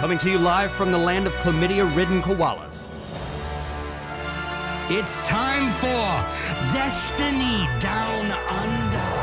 [0.00, 2.88] coming to you live from the land of chlamydia ridden koalas.
[4.88, 9.19] It's time for Destiny Down Under.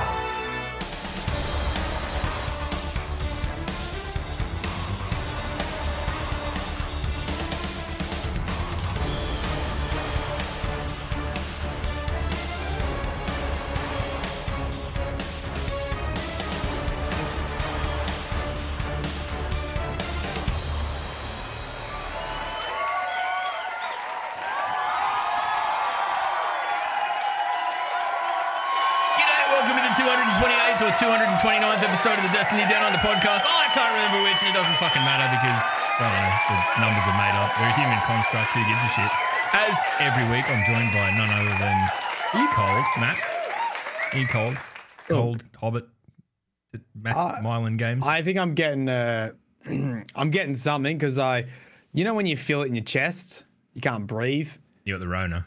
[32.08, 33.44] Episode of the Destiny Down Under podcast.
[33.44, 35.60] Oh, I can't remember which, and it doesn't fucking matter because,
[36.00, 37.52] I don't know, the numbers are made up.
[37.60, 39.12] We're a human construct, who gives a shit?
[39.52, 41.78] As every week, I'm joined by none other than.
[42.32, 43.20] Are you cold, Matt?
[44.14, 44.56] Are you cold?
[45.10, 45.86] Cold, Hobbit?
[46.96, 48.08] Matt Uh, Myelin Games?
[48.08, 49.34] I think I'm getting uh,
[49.68, 51.44] I'm getting something because I,
[51.92, 54.52] you know, when you feel it in your chest, you can't breathe.
[54.86, 55.46] you got the Rona.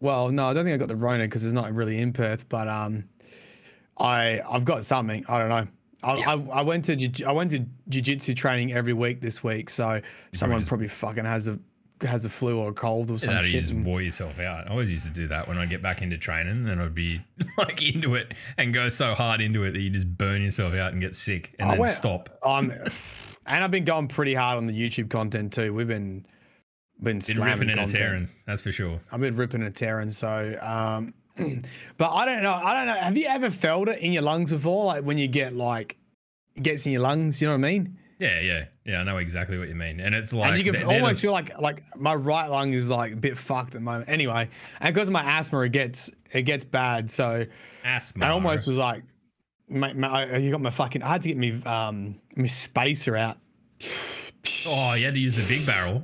[0.00, 2.46] Well, no, I don't think I got the Rona because it's not really in Perth,
[2.50, 3.04] but um,
[3.98, 5.24] I I've got something.
[5.28, 5.66] I don't know.
[6.04, 9.70] I, I, I went to jiu- I went to jiu-jitsu training every week this week,
[9.70, 10.00] so
[10.32, 11.58] someone just- probably fucking has a
[12.00, 14.66] has a flu or a cold or some That you just wore yourself out.
[14.66, 17.20] I always used to do that when I get back into training and I'd be
[17.58, 20.90] like into it and go so hard into it that you just burn yourself out
[20.92, 22.28] and get sick and I then went- stop.
[22.44, 22.72] I'm,
[23.46, 25.72] and I've been going pretty hard on the YouTube content too.
[25.72, 26.26] We've been
[27.00, 29.00] been Been ripping and tearing, that's for sure.
[29.12, 30.10] I've been ripping and tearing.
[30.10, 31.14] So, um,
[31.96, 32.52] but I don't know.
[32.52, 32.94] I don't know.
[33.00, 34.84] Have you ever felt it in your lungs before?
[34.86, 35.96] Like when you get like,
[36.54, 37.40] it gets in your lungs.
[37.40, 37.98] You know what I mean?
[38.18, 39.00] Yeah, yeah, yeah.
[39.00, 41.20] I know exactly what you mean, and it's like and you can they're- they're almost
[41.22, 44.08] feel like like my right lung is like a bit fucked at the moment.
[44.08, 44.48] Anyway,
[44.80, 47.10] and because of my asthma, it gets it gets bad.
[47.10, 47.46] So
[47.84, 48.26] asthma.
[48.26, 49.02] I almost was like,
[49.68, 51.02] my, my, you got my fucking.
[51.02, 53.38] I had to get me um my spacer out.
[54.66, 56.02] Oh, you had to use the big barrel.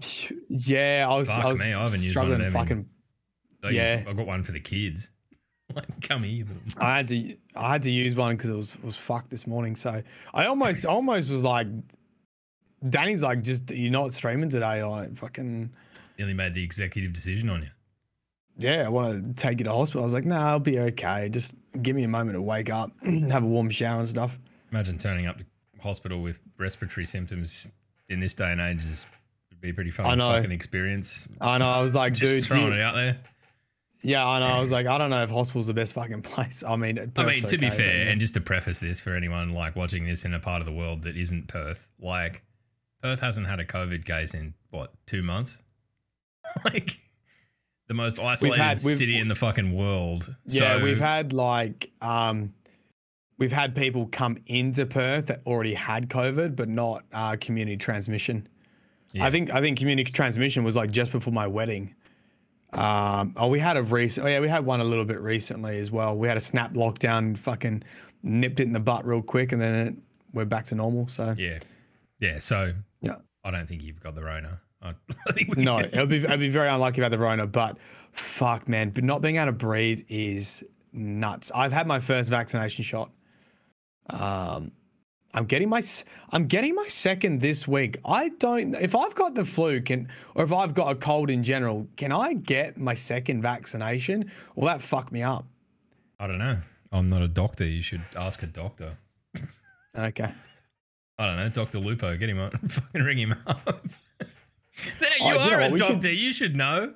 [0.48, 1.28] Yeah, I was.
[1.28, 2.88] Fuck I was me, I haven't used one of them in- fucking.
[3.70, 4.04] Yeah.
[4.06, 5.10] I got one for the kids.
[5.74, 6.46] Like, come here.
[6.78, 9.76] I had to I had to use one because it was was fucked this morning.
[9.76, 10.02] So
[10.32, 11.66] I almost almost was like,
[12.88, 14.82] Danny's like, just you're not streaming today.
[14.82, 15.70] Like fucking
[16.18, 17.68] Nearly made the executive decision on you.
[18.56, 20.02] yeah, I want to take you to hospital.
[20.02, 21.28] I was like, no, I'll be okay.
[21.28, 22.90] Just give me a moment to wake up,
[23.30, 24.38] have a warm shower and stuff.
[24.72, 25.44] Imagine turning up to
[25.80, 27.70] hospital with respiratory symptoms
[28.08, 29.06] in this day and age is
[29.50, 30.32] would be pretty I know.
[30.32, 31.28] fucking experience.
[31.40, 31.68] I know.
[31.68, 33.18] I was like, Just dude, throwing you- it out there.
[34.02, 34.46] Yeah, I know.
[34.46, 36.62] I was like, I don't know if hospital's the best fucking place.
[36.66, 38.10] I mean, I mean, to be okay, but fair, yeah.
[38.10, 40.72] and just to preface this for anyone like watching this in a part of the
[40.72, 42.42] world that isn't Perth, like
[43.02, 45.58] Perth hasn't had a COVID case in what two months?
[46.64, 46.98] like
[47.88, 50.34] the most isolated had- we've- city in the fucking world.
[50.46, 52.54] Yeah, So- we've had like um
[53.38, 58.48] we've had people come into Perth that already had COVID, but not uh, community transmission.
[59.12, 59.24] Yeah.
[59.26, 61.94] I think I think community transmission was like just before my wedding.
[62.72, 64.26] Um, oh, we had a recent.
[64.26, 66.16] Oh, yeah, we had one a little bit recently as well.
[66.16, 67.82] We had a snap lockdown, fucking
[68.22, 69.94] nipped it in the butt real quick, and then it,
[70.32, 71.08] we're back to normal.
[71.08, 71.60] So yeah,
[72.20, 72.38] yeah.
[72.38, 74.60] So yeah, I don't think you've got the Rona.
[74.82, 74.94] I,
[75.28, 77.78] I think no, it'll be it'll be very unlucky about the Rona, but
[78.12, 80.62] fuck, man, but not being able to breathe is
[80.92, 81.50] nuts.
[81.54, 83.10] I've had my first vaccination shot.
[84.10, 84.72] Um,
[85.38, 85.80] I'm getting my
[86.30, 87.98] I'm getting my second this week.
[88.04, 91.44] I don't if I've got the flu can or if I've got a cold in
[91.44, 94.32] general, can I get my second vaccination?
[94.56, 95.46] Will that fuck me up?
[96.18, 96.58] I don't know.
[96.90, 97.64] I'm not a doctor.
[97.64, 98.98] You should ask a doctor.
[99.96, 100.32] Okay.
[101.20, 102.16] I don't know, Doctor Lupo.
[102.16, 102.50] Get him on.
[102.68, 103.64] Fucking ring him up.
[104.18, 104.28] then
[105.00, 106.10] you Oh, you know are a we should- doctor.
[106.12, 106.94] You should know.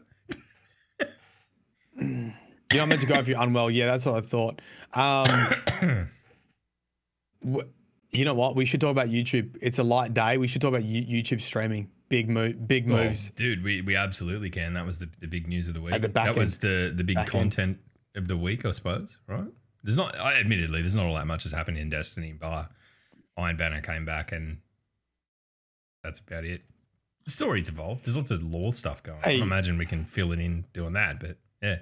[1.96, 2.32] You're
[2.80, 3.70] not meant to go if you're unwell.
[3.70, 4.60] Yeah, that's what I thought.
[4.94, 6.08] Um,
[8.12, 8.54] you know what?
[8.56, 9.56] We should talk about YouTube.
[9.60, 10.36] It's a light day.
[10.38, 11.90] We should talk about YouTube streaming.
[12.08, 13.30] Big move, big moves.
[13.30, 13.64] dude.
[13.64, 14.74] We, we absolutely can.
[14.74, 15.94] That was the, the big news of the week.
[15.94, 17.30] At the back that was the the big Back end.
[17.30, 17.78] content
[18.14, 19.16] of the week, I suppose.
[19.26, 19.46] Right?
[19.82, 20.18] There's not.
[20.18, 22.34] I, admittedly, there's not all that much has happened in Destiny.
[22.38, 22.70] but
[23.38, 24.58] Iron Banner came back, and
[26.04, 26.62] that's about it.
[27.24, 28.04] The story's evolved.
[28.04, 29.18] There's lots of lore stuff going.
[29.24, 29.34] I Hey.
[29.38, 31.78] can imagine we can fill it in doing that, but yeah.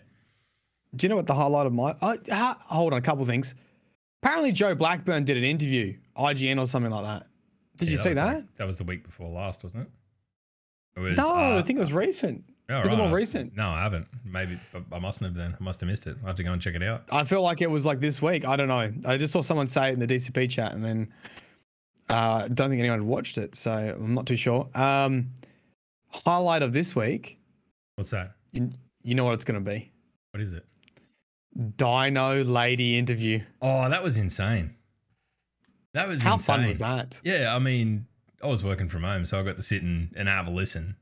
[0.94, 1.96] Do you know what the highlight of my?
[2.00, 3.54] Uh, ha- hold on, a couple things.
[4.22, 7.26] Apparently, Joe Blackburn did an interview, IGN or something like that.
[7.76, 8.34] Did Yeah, you see was that?
[8.36, 9.90] like- that was the week before last, wasn't it?
[10.96, 12.44] It was, no, uh, I think it was recent.
[12.68, 13.56] oh, was it more recent?
[13.56, 14.06] No, I haven't.
[14.24, 15.56] Maybe I- I mustn't have then.
[15.58, 16.18] I must have missed it.
[16.22, 17.04] I have to go and check it out.
[17.10, 18.46] I feel like it was like this week.
[18.46, 18.92] I don't know.
[19.06, 21.12] I just saw someone say it in the DCP chat, and then
[22.10, 24.68] uh, don't think anyone had watched it, so I'm not too sure.
[24.74, 25.30] Um,
[26.08, 27.38] highlight of this week.
[27.96, 28.32] What's that?
[28.52, 28.70] You,
[29.02, 29.90] you know what it's going to be?
[30.32, 30.66] What is it?
[31.76, 33.42] Dino lady interview.
[33.60, 34.74] Oh, that was insane.
[35.92, 36.56] That was How insane.
[36.56, 37.20] fun was that?
[37.24, 38.06] Yeah, I mean,
[38.42, 40.96] I was working from home, so I got to sit and, and have a listen.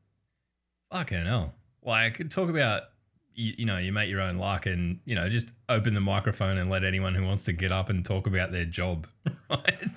[0.90, 1.54] Fucking hell.
[1.82, 2.84] Like, talk about,
[3.34, 6.56] you, you know, you make your own luck and, you know, just open the microphone
[6.56, 9.06] and let anyone who wants to get up and talk about their job,
[9.50, 9.84] right?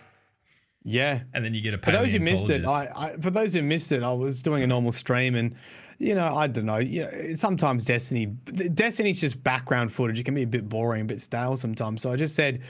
[0.83, 1.21] Yeah.
[1.33, 2.65] And then you get a For those who missed it.
[2.65, 5.55] I, I for those who missed it, I was doing a normal stream and
[6.01, 6.77] you know, I don't know.
[6.77, 10.19] You know, sometimes Destiny, Destiny's just background footage.
[10.19, 12.01] It can be a bit boring, a bit stale sometimes.
[12.01, 12.61] So I just said,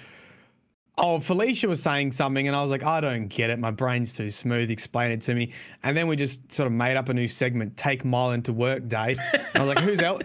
[0.98, 3.58] "Oh, Felicia was saying something," and I was like, "I don't get it.
[3.58, 4.70] My brain's too smooth.
[4.70, 7.78] Explain it to me." And then we just sort of made up a new segment,
[7.78, 9.16] "Take Myelin to Work Day."
[9.56, 10.24] I was like, "Who's else?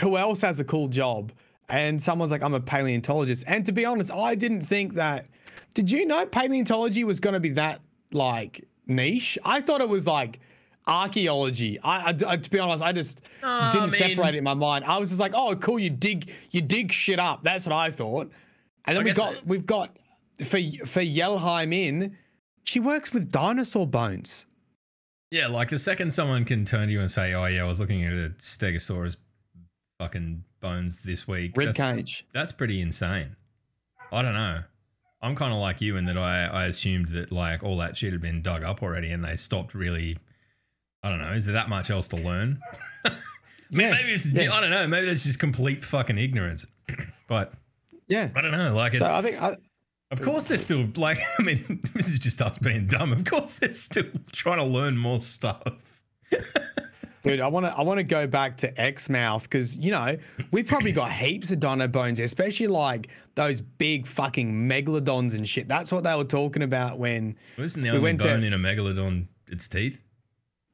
[0.00, 1.32] Who else has a cool job?"
[1.70, 5.26] And someone's like, "I'm a paleontologist." And to be honest, I didn't think that.
[5.74, 7.80] Did you know paleontology was going to be that
[8.12, 9.38] like niche?
[9.44, 10.40] I thought it was like
[10.86, 11.78] archaeology.
[11.80, 14.54] I, I- I- to be honest, I just I didn't mean- separate it in my
[14.54, 14.84] mind.
[14.84, 17.42] I was just like, oh, cool, you dig, you dig shit up.
[17.42, 18.30] That's what I thought.
[18.84, 19.96] And then we got, it- we've got
[20.38, 22.16] for for Yelheim in.
[22.64, 24.46] She works with dinosaur bones.
[25.30, 27.80] Yeah, like the second someone can turn to you and say, "Oh yeah, I was
[27.80, 29.16] looking at a Stegosaurus
[29.98, 32.26] fucking bones this week." Rib that's, cage.
[32.34, 33.36] That's pretty insane.
[34.12, 34.62] I don't know.
[35.22, 38.12] I'm kind of like you in that I I assumed that like all that shit
[38.12, 40.18] had been dug up already, and they stopped really.
[41.02, 41.32] I don't know.
[41.32, 42.60] Is there that much else to learn?
[43.74, 44.52] Yeah, Maybe it's yes.
[44.52, 44.86] I don't know.
[44.86, 46.66] Maybe that's just complete fucking ignorance.
[47.26, 47.54] but
[48.06, 48.28] Yeah.
[48.36, 48.74] I don't know.
[48.74, 49.56] Like So I think I,
[50.10, 51.16] of course they're still like.
[51.38, 53.14] I mean, this is just us being dumb.
[53.14, 55.62] Of course they're still trying to learn more stuff.
[57.22, 60.18] Dude, I want to I want to go back to Exmouth because you know
[60.50, 65.66] we've probably got heaps of dino bones, especially like those big fucking megalodons and shit.
[65.66, 68.52] That's what they were talking about when, Isn't the We only went to- bone in
[68.52, 70.02] a megalodon its teeth?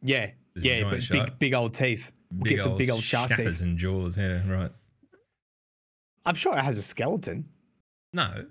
[0.03, 1.27] Yeah, There's yeah, but shark.
[1.31, 2.12] big big old teeth.
[2.31, 3.61] We'll get some big old shark teeth.
[3.62, 4.19] and jaws.
[4.19, 4.71] Yeah, right.
[6.27, 7.49] I'm sure it has a skeleton.
[8.12, 8.47] No,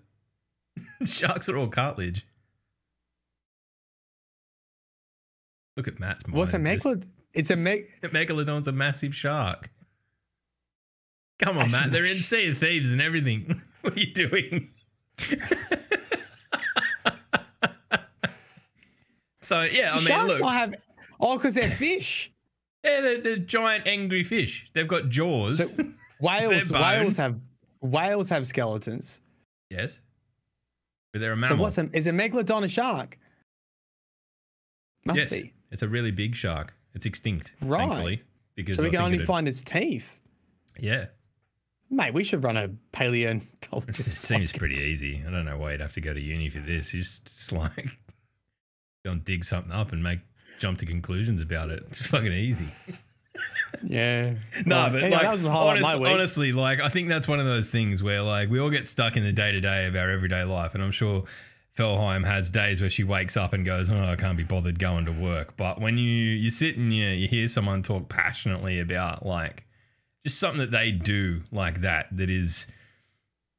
[1.05, 2.25] sharks are all cartilage.
[5.75, 6.37] Look at Matt's mind.
[6.37, 7.07] What's a just- megalodon?
[7.33, 7.85] It's a meg.
[8.01, 9.69] Megalodon's a massive shark.
[11.37, 11.91] Come on, That's Matt.
[11.91, 13.61] They're in Sea of Thieves and everything.
[13.81, 14.69] What are you doing?
[19.41, 20.75] so yeah, I mean, Sharks look, have.
[21.19, 22.31] Oh, because they're fish.
[22.83, 24.69] yeah, they're, they're giant angry fish.
[24.73, 25.75] They've got jaws.
[25.75, 25.83] So
[26.19, 27.39] whales, whales have
[27.81, 29.19] whales have skeletons.
[29.69, 30.01] yes,
[31.13, 31.57] but they're a mammal.
[31.57, 33.17] So what's a is a megalodon a shark?
[35.05, 35.53] Must yes, be.
[35.71, 36.73] it's a really big shark.
[36.93, 37.79] It's extinct, Right.
[37.87, 38.23] thankfully,
[38.55, 40.19] because So we I can only find its teeth.
[40.79, 41.05] Yeah,
[41.89, 44.15] Mate, we should run a it paleontologist.
[44.17, 44.57] seems podcast.
[44.59, 45.23] pretty easy.
[45.25, 46.93] I don't know why you'd have to go to uni for this.
[46.93, 47.87] You just, just like
[49.05, 50.19] go and dig something up and make
[50.57, 51.83] jump to conclusions about it.
[51.89, 52.69] It's fucking easy.
[53.83, 54.33] Yeah.
[54.65, 57.09] No, Right, but anyway, like that was the highlight of honest- honestly, like I think
[57.09, 59.61] that's one of those things where like we all get stuck in the day to
[59.61, 61.25] day of our everyday life, and I'm sure
[61.77, 65.05] Felheim has days where she wakes up and goes, "Oh, I can't be bothered going
[65.05, 69.25] to work." But when you you sit and you you hear someone talk passionately about
[69.25, 69.65] like
[70.25, 72.65] just something that they do like that that is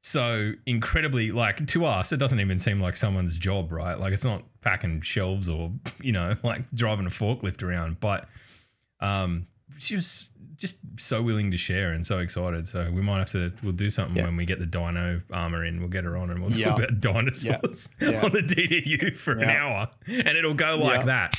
[0.03, 4.23] so incredibly like to us it doesn't even seem like someone's job right like it's
[4.23, 5.71] not packing shelves or
[6.01, 8.27] you know like driving a forklift around but
[8.99, 9.47] um
[9.77, 13.51] she was just so willing to share and so excited so we might have to
[13.63, 14.23] we'll do something Yeah.
[14.25, 16.69] when we get the dino armor in we'll get her on and we'll Yeah.
[16.71, 18.19] talk about dinosaurs Yeah.
[18.23, 21.35] on the DDU for an hour and it'll go like that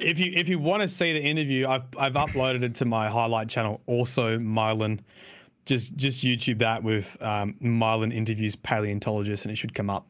[0.00, 3.08] if you if you want to see the interview, I've I've uploaded it to my
[3.08, 3.80] highlight channel.
[3.86, 5.00] Also, Myelin,
[5.66, 10.06] just just YouTube that with um, Myelin interviews paleontologist, and it should come up.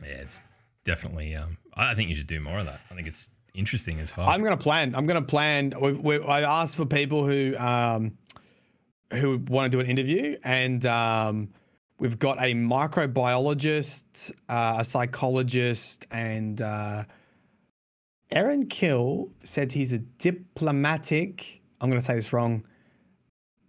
[0.00, 0.40] Yeah it's
[0.84, 4.12] definitely um I think you should do more of that I think it's interesting as
[4.12, 4.94] fuck I'm gonna plan.
[4.94, 5.72] I'm gonna plan.
[5.80, 8.16] We, we, I asked for people who um,
[9.12, 11.48] who want to do an interview, and um,
[11.98, 17.04] we've got a microbiologist, uh, a psychologist, and uh,
[18.30, 21.60] Aaron Kill said he's a diplomatic.
[21.80, 22.64] I'm gonna say this wrong.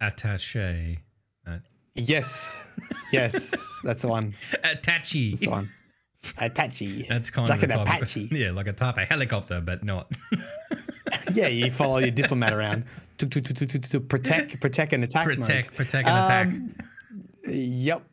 [0.01, 0.99] attaché
[1.47, 1.57] uh,
[1.95, 2.51] Yes,
[3.11, 3.53] yes,
[3.83, 4.35] that's the one.
[4.63, 5.69] attaché That's the one.
[6.39, 7.05] Apache.
[7.09, 8.25] That's kind like of an a type Apache.
[8.25, 10.11] Of, yeah, like a type of helicopter, but not.
[11.33, 12.85] Yeah, you follow your diplomat around
[13.17, 15.25] to, to, to, to, to, protect, protect and attack.
[15.27, 15.37] mode.
[15.41, 16.47] protect, protect, and attack.
[16.47, 16.75] Um,
[17.47, 18.03] Yep.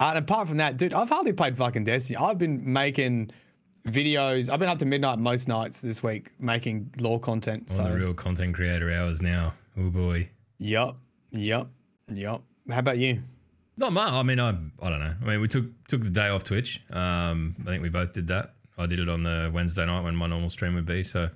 [0.00, 2.16] and apart from that, dude, I've hardly played fucking Destiny.
[2.16, 3.30] I've been making
[3.86, 4.48] videos.
[4.48, 7.70] I've been up to midnight most nights this week making lore content.
[7.70, 9.54] On so, the real content creator hours now.
[9.78, 10.28] Oh boy.
[10.58, 10.94] yep,
[11.32, 11.68] yep,
[12.12, 12.40] yep.
[12.70, 13.22] How about you?
[13.76, 14.12] Not much.
[14.12, 15.14] I mean, I I don't know.
[15.20, 16.80] I mean, we took took the day off Twitch.
[16.90, 18.54] Um, I think we both did that.
[18.78, 21.04] I did it on the Wednesday night when my normal stream would be.
[21.04, 21.30] So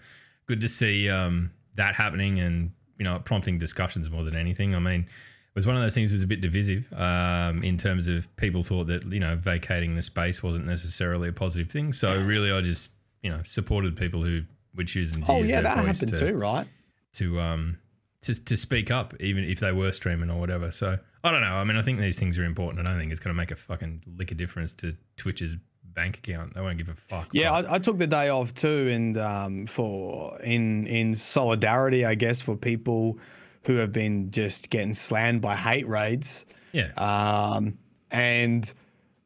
[0.46, 4.74] good to see um that happening and you know prompting discussions more than anything.
[4.74, 7.76] I mean, it was one of those things that was a bit divisive um, in
[7.76, 11.92] terms of people thought that you know vacating the space wasn't necessarily a positive thing.
[11.92, 12.90] So really, I just
[13.22, 14.42] you know supported people who
[14.76, 16.66] were choosing to Oh use yeah, their that voice happened to, too, right?
[17.14, 17.78] to um
[18.22, 20.70] to to speak up, even if they were streaming or whatever.
[20.70, 21.54] So I don't know.
[21.54, 22.86] I mean, I think these things are important.
[22.86, 26.18] I don't think it's going to make a fucking lick of difference to Twitch's bank
[26.18, 26.54] account.
[26.54, 27.28] They won't give a fuck.
[27.32, 32.14] Yeah, I, I took the day off too, and um, for in in solidarity, I
[32.14, 33.18] guess, for people
[33.64, 36.46] who have been just getting slammed by hate raids.
[36.72, 36.92] yeah.
[36.96, 37.76] Um,
[38.10, 38.72] and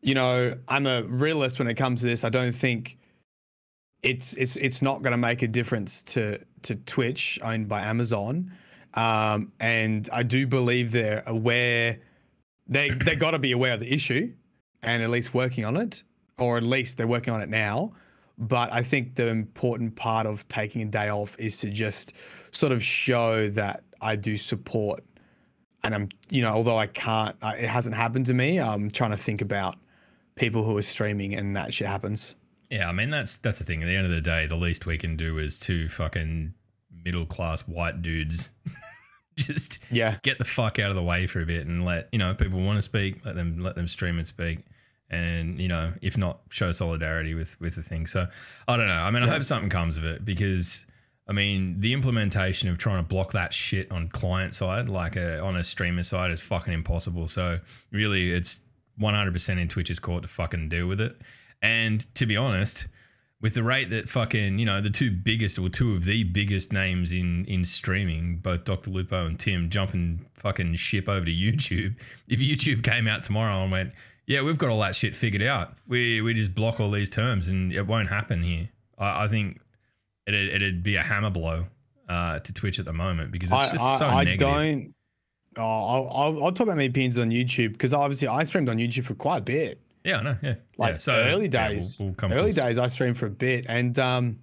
[0.01, 2.25] you know, I'm a realist when it comes to this.
[2.25, 2.99] I don't think
[4.03, 8.53] it's it's it's not going to make a difference to to Twitch owned by Amazon.
[8.95, 11.99] Um, and I do believe they're aware.
[12.69, 14.33] They they got to be aware of the issue,
[14.83, 16.03] and at least working on it,
[16.39, 17.93] or at least they're working on it now.
[18.39, 22.15] But I think the important part of taking a day off is to just
[22.51, 25.05] sort of show that I do support
[25.85, 28.61] and I'm, you know, although I can't, I, it hasn't happened to me.
[28.61, 29.77] I'm trying to think about
[30.35, 32.37] people who are streaming and that shit happens.
[32.71, 33.83] Yeah, I mean that's that's the thing.
[33.83, 36.55] At the end of the day, the least we can do is two fucking
[37.05, 38.51] middle class white dudes
[39.37, 40.19] just Yeah.
[40.23, 42.61] get the fuck out of the way for a bit and let you know people
[42.61, 44.61] want to speak, let them let them stream and speak,
[45.11, 48.07] and you know if not show solidarity with with the thing.
[48.07, 48.27] So
[48.69, 48.95] I don't know.
[48.95, 50.87] I mean, I hope something comes of it because.
[51.29, 55.39] I mean, the implementation of trying to block that shit on client side, like a,
[55.41, 57.29] on a streamer side, is fucking impossible.
[57.29, 57.61] So
[57.93, 58.59] really, it's
[59.01, 61.17] 100% in Twitch's court to fucking deal with it.
[61.63, 62.89] And to be honest,
[63.43, 66.73] with the rate that fucking you know the two biggest or two of the biggest
[66.73, 68.91] names in in streaming, both Dr.
[68.91, 71.97] Lupo and Tim, jumping fucking ship over to YouTube.
[72.29, 73.93] If YouTube came out tomorrow and went,
[74.27, 75.75] yeah, we've got all that shit figured out.
[75.87, 78.71] We we just block all these terms and it won't happen here.
[78.97, 79.61] I, I think
[80.27, 81.67] it'd, it'd be a hammer blow
[82.09, 84.49] uh, to Twitch at the moment because it's I, just I, so I negative.
[84.49, 84.95] don't.
[85.59, 88.79] Oh, I'll, I'll, I'll talk about my opinions on YouTube because obviously I streamed on
[88.79, 89.82] YouTube for quite a bit.
[90.05, 90.37] Yeah, I know.
[90.43, 90.99] Yeah, Like yeah.
[90.99, 93.99] So early yeah, we'll- days, we'll come early days I streamed for a bit, and
[93.99, 94.39] um,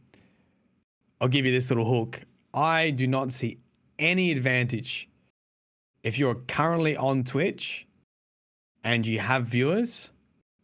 [1.21, 2.21] I'll give you this little hook.
[2.53, 3.59] I do not see
[3.99, 5.09] any advantage
[6.03, 7.85] if you're currently on Twitch
[8.83, 10.11] and you have viewers.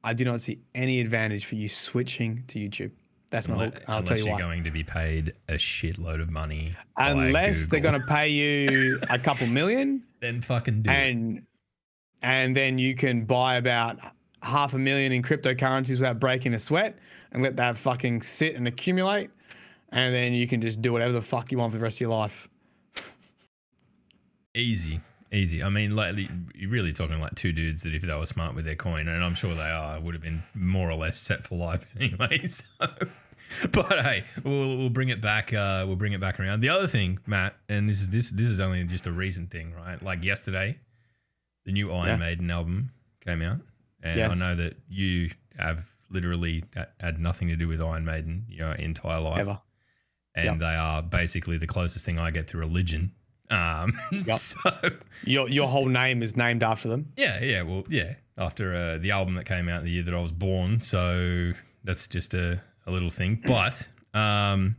[0.04, 2.92] I do not see any advantage for you switching to YouTube.
[3.32, 3.84] That's my Unless, hook.
[3.90, 4.28] I'll tell you what.
[4.30, 4.54] you're why.
[4.54, 6.76] going to be paid a shitload of money.
[6.98, 10.94] Unless they're going to pay you a couple million, then fucking do it.
[10.94, 11.42] and
[12.22, 14.00] and then you can buy about
[14.42, 16.98] half a million in cryptocurrencies without breaking a sweat
[17.32, 19.30] and let that fucking sit and accumulate
[19.90, 22.02] and then you can just do whatever the fuck you want for the rest of
[22.02, 22.48] your life
[24.54, 25.02] Easy,
[25.34, 25.62] easy.
[25.62, 26.16] I mean, like
[26.56, 29.22] you're really talking like two dudes that if they were smart with their coin, and
[29.22, 32.42] I'm sure they are, would have been more or less set for life anyway.
[32.48, 32.88] So,
[33.72, 35.54] but hey, we'll we'll bring it back.
[35.54, 36.62] Uh, we'll bring it back around.
[36.62, 39.74] The other thing, Matt, and this is this this is only just a recent thing,
[39.74, 40.02] right?
[40.02, 40.80] Like yesterday,
[41.66, 42.16] the new Iron Yeah.
[42.16, 42.92] Maiden album
[43.26, 43.60] came out,
[44.06, 46.64] and I know that you have literally
[47.00, 49.60] had nothing to do with Iron Maiden your entire life ever
[50.36, 50.58] and Yep.
[50.60, 53.14] they are basically the closest thing I get to religion.
[53.50, 54.36] Um, Yep.
[54.36, 54.72] so
[55.24, 58.16] your your whole name is named after them yeah, yeah, well, yeah.
[58.38, 61.54] After uh, the album that came out the year that I was born, so
[61.86, 63.42] that's just a, a little thing.
[63.48, 64.76] But um,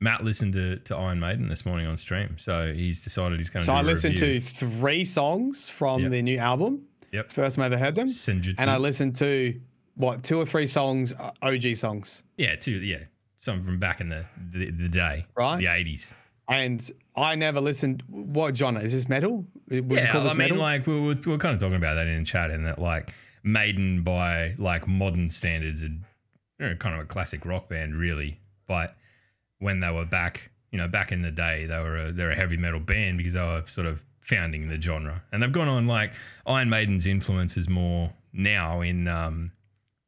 [0.00, 3.60] Matt listened to, to Iron Maiden this morning on stream, so he's decided he's going
[3.62, 3.66] to.
[3.66, 4.40] so i listened review.
[4.40, 6.10] to three songs from Yep.
[6.10, 7.32] their new album Yep.
[7.32, 8.54] first time i ever heard them Senjutsu.
[8.58, 9.58] and i listened to
[9.94, 13.04] what two or three songs uh, og songs yeah, two, yeah,
[13.36, 15.58] some from back in the the, the day, Right.
[15.62, 16.14] the eighties.
[16.48, 19.34] and i never listened what genre is this metal
[19.70, 20.58] Would you Yeah, call this I mean, metal?
[20.58, 23.06] like we were, we were kind of talking about that in chat, and that like
[23.42, 25.86] Maiden by like modern standards, are
[26.58, 28.38] you know, kind of a classic rock band, really.
[28.66, 28.96] But
[29.58, 32.36] when they were back, you know, back in the day, they were a, they're a
[32.36, 35.86] heavy metal band because they were sort of founding the genre, and they've gone on
[35.86, 36.12] like
[36.46, 39.52] Iron Maiden's influence is more now in um,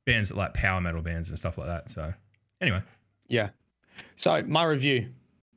[0.06, 1.88] bands that like power metal bands and stuff like that.
[1.88, 2.12] So
[2.60, 2.82] anyway,
[3.28, 3.50] Yeah.
[4.16, 5.08] So my review,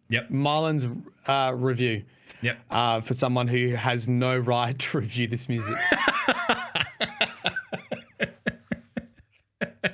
[0.09, 0.85] yep, Marlon's
[1.27, 2.03] uh, review
[2.41, 2.59] yep.
[2.69, 5.75] uh, for someone who has no right to review this music.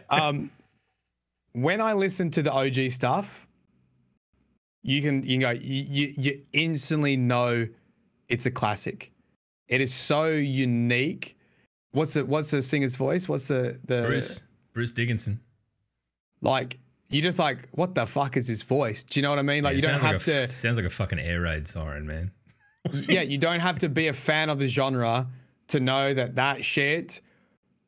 [0.10, 0.52] um,
[1.54, 3.48] when I listen to the OG stuff,
[4.84, 7.68] you can you know you, you you instantly know
[8.30, 9.12] it's a classic.
[9.68, 11.38] It is so unique.
[11.92, 13.28] What's the what's the singer's voice?
[13.28, 14.44] What's the the Bruce
[14.74, 15.40] Bruce Dickinson.
[16.42, 16.80] like?
[17.10, 19.04] You just like what the fuck is his voice?
[19.06, 19.64] Do you know what I mean?
[19.64, 20.54] Like Yeah, you don't sounds like have a to.
[20.54, 22.32] sounds like a fucking air raid siren, man.
[23.08, 25.28] yeah, you don't have to be a fan of the genre
[25.70, 27.22] to know that that shit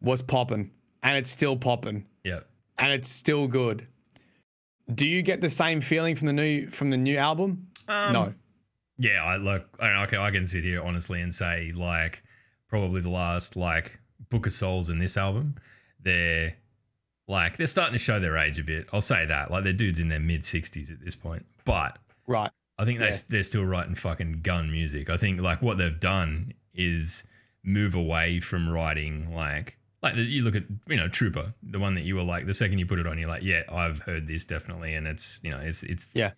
[0.02, 0.72] was popping
[1.04, 2.48] and it's still popping Yep.
[2.78, 3.88] and it's still good.
[4.94, 7.68] Do you get the same feeling from the new from the new album?
[7.90, 8.34] Um, no.
[9.02, 9.66] Yeah, I like.
[9.80, 12.22] I, can, I can sit here honestly and say like
[12.68, 15.56] probably the last like Book of Souls in this album,
[16.02, 16.56] they're
[17.28, 18.88] like they're starting to show their age a bit.
[18.92, 19.50] I'll say that.
[19.52, 22.52] Like they're dudes in their mid sixties at this point, but Right.
[22.78, 23.16] I think they Yeah.
[23.30, 25.10] they're still writing fucking gun music.
[25.10, 27.24] I think like what they've done is
[27.64, 31.96] move away from writing like like the- you look at you know Trooper, the one
[31.96, 34.28] that you were like the second you put it on, you're like, yeah, I've heard
[34.28, 36.32] this definitely, and it's you know it's it's Yeah.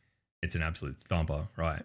[0.44, 1.84] it's an absolute thumper, right?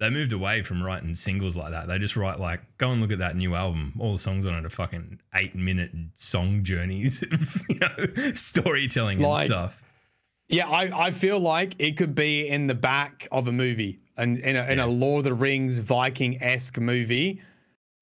[0.00, 1.88] They moved away from writing singles like that.
[1.88, 3.94] They just write like, go and look at that new album.
[3.98, 9.18] All the songs on it are fucking eight minute song journeys, of, you know, storytelling
[9.18, 9.82] Like- and stuff.
[10.50, 14.38] Yeah, I, I feel like it could be in the back of a movie and
[14.38, 17.42] in a, in a Lord of the Rings Viking esque movie,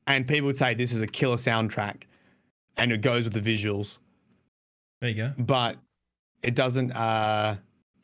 [0.06, 2.02] and people would say this is a killer soundtrack,
[2.76, 3.98] and it goes with the visuals,
[5.00, 5.32] There you go.
[5.38, 5.78] but
[6.42, 6.92] it doesn't.
[6.92, 7.56] uh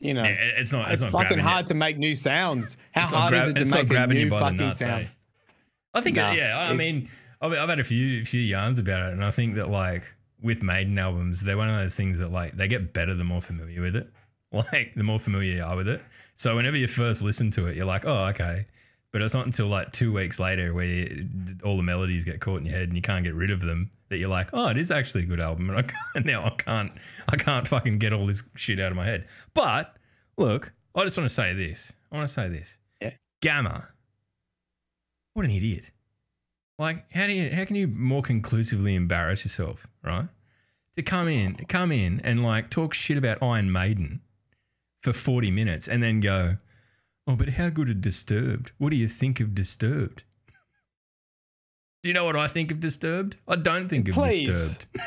[0.03, 0.91] You know, it- it's not.
[0.91, 2.77] It's, it's not fucking hard to make new sounds.
[2.91, 5.03] How It's hard grab- is it to make a new fucking nuts, sound?
[5.05, 5.07] eh?
[5.93, 6.57] I think, Nah, yeah.
[6.59, 9.69] I mean, I've, I've had a few few yarns about it, and I think that
[9.69, 13.23] like with Maiden albums, they're one of those things that like they get better the
[13.23, 14.09] more familiar with it.
[14.51, 15.99] Like the more familiar you are with it.
[16.35, 18.67] So whenever you first listen to it, you're like, oh, okay.
[19.11, 21.27] But it's not until like two weeks later where you,
[21.63, 23.89] all the melodies get caught in your head and you can't get rid of them
[24.13, 25.69] that you're like, oh, it is actually a good album.
[25.69, 26.91] And I can't, now I can't,
[27.27, 29.27] I can't fucking get all this shit out of my head.
[29.53, 29.95] But
[30.37, 31.91] look, I just want to say this.
[32.11, 32.77] I want to say this.
[33.01, 33.13] Yeah.
[33.41, 33.89] Gamma.
[35.33, 35.91] What an idiot.
[36.77, 40.27] Like, how do you how can you more conclusively embarrass yourself, right?
[40.95, 44.21] To come in, come in and like talk shit about Iron Maiden
[45.01, 46.57] for 40 minutes and then go,
[47.25, 48.73] Oh, but how good are Disturbed?
[48.77, 50.23] What do you think of Disturbed?
[52.03, 53.37] Do you know what I think of Disturbed?
[53.47, 54.47] I don't think of Please.
[54.47, 54.85] Disturbed.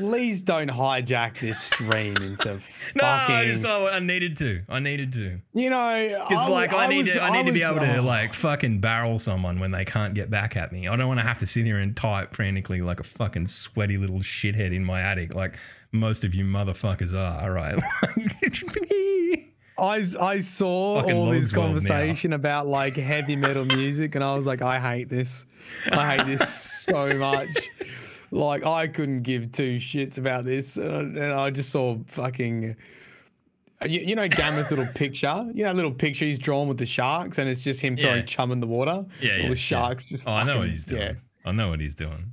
[0.00, 2.54] Please don't hijack this stream into
[2.94, 3.34] No, fucking.
[3.34, 4.62] I just oh, I needed to.
[4.70, 5.38] I needed to.
[5.52, 7.70] you know, Because I like w- I, need was- to, I need to be was-
[7.70, 8.02] able to oh.
[8.02, 10.88] like fucking barrel someone when they can't get back at me.
[10.88, 13.98] I don't want to have to sit here and type frantically like a fucking sweaty
[13.98, 15.58] little shithead in my attic, like
[15.92, 17.42] most of you motherfuckers are.
[17.42, 17.78] All right.
[19.78, 24.46] I, I saw Fucking all this conversation about like heavy metal music, and I was
[24.46, 25.44] like, I hate this.
[25.92, 27.48] I hate this so much.
[28.30, 32.74] Like, I couldn't give two shits about this, and I, and I just saw fucking.
[33.86, 35.44] You, you know Gamma's little picture.
[35.52, 38.16] You know, that little picture he's drawn with the sharks, and it's just him throwing
[38.16, 38.22] Yeah.
[38.22, 39.04] chum in the water.
[39.20, 40.26] Yeah, all yeah, the sharks just.
[40.26, 41.02] oh, I know what fucking- he's doing.
[41.02, 41.12] Yeah.
[41.44, 42.32] I know what he's doing.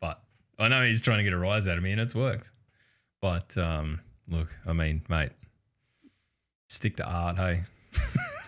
[0.00, 0.22] But
[0.58, 2.52] I know he's trying to get a rise out of me, and it's worked.
[3.22, 5.30] But um, look, I mean, mate,
[6.72, 7.62] stick to art, hey.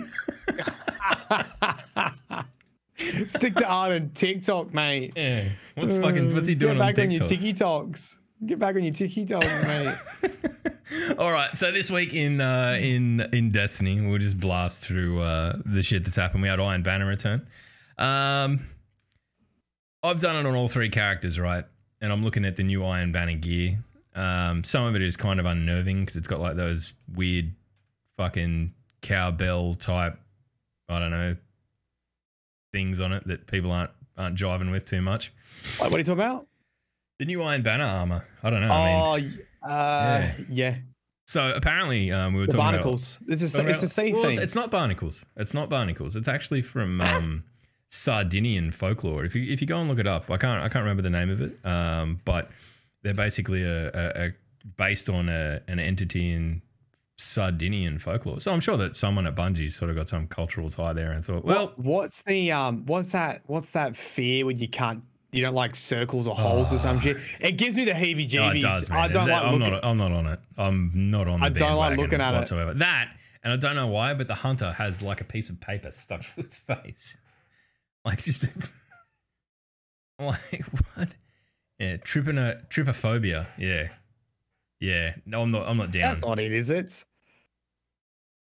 [3.27, 5.13] Stick to art and TikTok, mate.
[5.15, 5.49] Yeah.
[5.75, 6.33] What's fucking?
[6.33, 7.05] What's he Uh, doing Get on back TikTok?
[7.05, 8.19] on your Tiki Talks.
[8.45, 9.95] Get back on your Tiki Talks, mate.
[11.19, 15.57] All right, so this week in uh, in in Destiny, we'll just blast through uh,
[15.65, 16.41] the shit that's happened.
[16.41, 17.45] We had Iron Banner return.
[17.99, 18.67] Um,
[20.01, 21.65] I've done it on all three characters, right?
[22.01, 23.77] And I'm looking at the new Iron Banner gear.
[24.15, 27.53] Um, some of it is kind of unnerving because it's got like those weird
[28.17, 30.19] fucking cowbell type,
[30.89, 31.35] I don't know,
[32.73, 35.31] things on it that people aren't aren't jiving with too much.
[35.79, 36.47] Wait, what are you talking about?
[37.19, 38.25] The new Iron Banner armor.
[38.43, 38.69] I don't know.
[38.69, 40.75] I mean, oh, uh, yeah.
[41.25, 43.19] so apparently um, we were The talking about barnacles.
[43.25, 44.31] This is it's a about- sea well, thing.
[44.31, 45.25] It's, it's not barnacles.
[45.35, 46.15] It's not barnacles.
[46.15, 47.43] It's actually from um,
[47.89, 49.25] Sardinian folklore.
[49.25, 51.09] If you if you go and look it up, I can't I can't remember the
[51.09, 51.57] name of it.
[51.65, 52.49] Um, but
[53.03, 54.33] they're basically a, a, a
[54.75, 56.61] based on a, an entity in
[57.17, 58.39] Sardinian folklore.
[58.39, 61.25] So I'm sure that someone at Bungie sort of got some cultural tie there and
[61.25, 62.85] thought, well, What- what's the um?
[62.85, 63.41] What's that?
[63.47, 65.03] What's that fear when you can't?
[65.31, 67.17] You don't like circles or holes or some shit.
[67.41, 68.55] It gives me the heebie-jeebies.
[68.57, 68.89] it does.
[68.89, 69.83] I don't like I'm not.
[69.83, 70.39] I'm not on it.
[70.57, 71.39] I'm not on.
[71.41, 72.37] The I don't like looking at it.
[72.37, 72.73] whatsoever.
[72.75, 75.91] That, and I don't know why, but the hunter has like a piece of paper
[75.91, 77.17] stuck to its face,
[78.05, 78.47] like just
[80.19, 80.63] like
[80.95, 81.09] what?
[81.77, 83.47] Yeah, trypano, trypophobia.
[83.57, 83.89] Yeah,
[84.79, 85.15] yeah.
[85.25, 85.67] No, I'm not.
[85.67, 86.13] I'm not down.
[86.13, 87.05] That's not it, is it?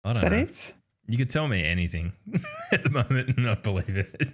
[0.04, 0.38] I don't that know.
[0.40, 0.74] it?
[1.08, 2.14] You could tell me anything
[2.72, 4.34] at the moment and not believe it.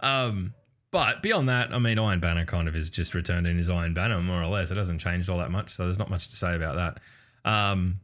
[0.00, 0.54] Um,
[0.90, 3.94] but beyond that, I mean, Iron Banner kind of is just returned in his Iron
[3.94, 4.70] Banner, more or less.
[4.70, 7.50] It hasn't changed all that much, so there's not much to say about that.
[7.50, 8.00] Um,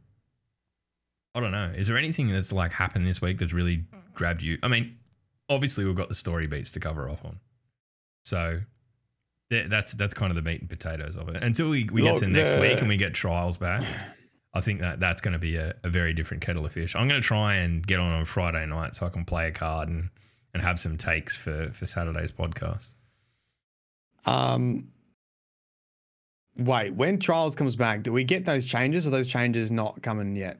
[1.33, 1.71] I don't know.
[1.75, 4.57] Is there anything that's like happened this week that's really grabbed you?
[4.61, 4.97] I mean,
[5.47, 7.39] obviously we've got the story beats to cover off on,
[8.25, 8.59] so
[9.67, 11.43] that's that's kind of the meat and potatoes of it.
[11.43, 13.83] Until we, we get to next the- week and we get trials back,
[14.53, 16.95] I think that that's going to be a, a very different kettle of fish.
[16.95, 19.51] I'm going to try and get on on Friday night so I can play a
[19.51, 20.09] card and,
[20.53, 22.91] and have some takes for, for Saturday's podcast.
[24.25, 24.89] Um.
[26.57, 30.35] Wait, when trials comes back, do we get those changes, or those changes not coming
[30.35, 30.59] yet?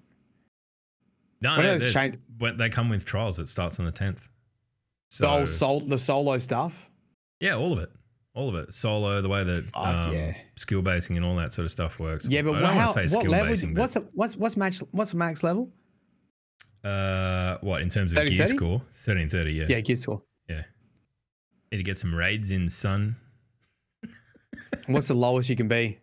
[1.41, 3.39] No, When no, those change- when they come with trials.
[3.39, 4.15] It starts on the 10th.
[4.19, 4.27] The
[5.09, 6.89] So old sol- the solo stuff.
[7.41, 7.91] Yeah, all of it.
[8.33, 8.73] All of it.
[8.73, 10.33] Solo, the way that um, yeah.
[10.55, 12.25] skill basing and all that sort of stuff works.
[12.25, 13.47] Yeah, but I don't how, want to say what skill level?
[13.47, 15.69] basing, what's a, what's what's max what's max level?
[16.83, 18.57] uh, what in terms of 30, gear 30?
[18.57, 18.81] score?
[18.93, 19.53] Thirteen thirty.
[19.53, 19.65] Yeah.
[19.69, 20.23] Yeah, gear score.
[20.49, 20.63] Yeah.
[21.71, 23.15] Need to get some raids in, son.
[24.87, 25.99] What's the lowest you can be?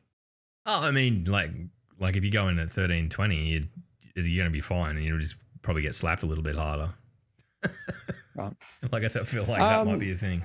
[0.67, 1.51] Oh, I mean, like,
[1.99, 3.67] like if you go in at thirteen twenty,
[4.14, 6.91] you're going to be fine, and you'll just probably get slapped a little bit harder.
[8.37, 8.53] Right.
[8.93, 10.45] Like I feel like that might Um, be a thing.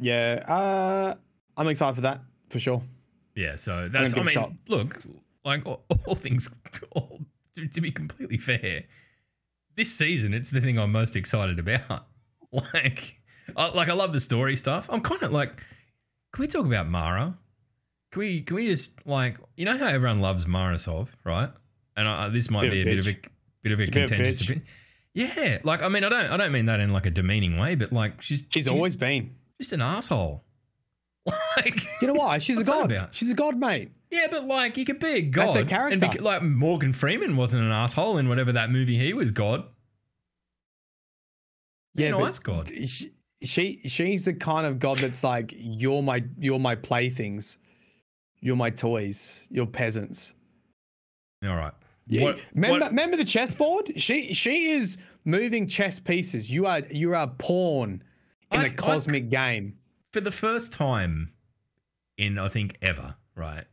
[0.00, 1.14] Yeah, uh,
[1.56, 2.82] I'm excited for that for sure.
[3.34, 4.16] Yeah, so that's.
[4.16, 4.52] I mean, shot.
[4.68, 5.00] look,
[5.44, 6.58] like all, all things,
[6.92, 7.20] all,
[7.56, 8.84] to, to be completely fair,
[9.76, 12.06] this season it's the thing I'm most excited about.
[12.52, 13.20] Like,
[13.56, 14.88] I, like I love the story stuff.
[14.90, 15.58] I'm kind of like,
[16.32, 17.38] can we talk about Mara?
[18.10, 18.40] Can we?
[18.40, 21.50] Can we just like, you know how everyone loves Mara Sov, right?
[21.96, 23.16] And I, this might Bit be a bit of a
[23.62, 24.66] bit of a a bit of a contentious opinion.
[25.14, 27.76] Yeah, like I mean, I don't, I don't mean that in like a demeaning way,
[27.76, 29.36] but like she's She's she- always been.
[29.60, 30.44] Just an asshole.
[31.56, 32.38] Like, You know why?
[32.38, 32.90] She's a god.
[32.90, 33.14] about?
[33.14, 33.90] She's a god, mate.
[34.10, 35.42] Yeah, but like you could be a god.
[35.48, 36.22] That's her And character.
[36.22, 39.64] like Morgan Freeman wasn't an asshole in whatever that movie he was God.
[41.94, 42.72] Yeah, you know, but that's God.
[42.86, 47.58] She, she she's the kind of god that's like you're my you're my playthings,
[48.40, 50.34] you're my toys, you're peasants.
[51.44, 51.72] All right.
[52.06, 53.92] Yeah, What- remember, what- remember the chessboard?
[53.96, 56.50] She she is moving chess pieces.
[56.50, 58.02] You are you are pawn
[58.52, 59.76] in I- a I- cosmic game.
[60.12, 61.32] for the first time
[62.16, 63.64] in I think ever, right?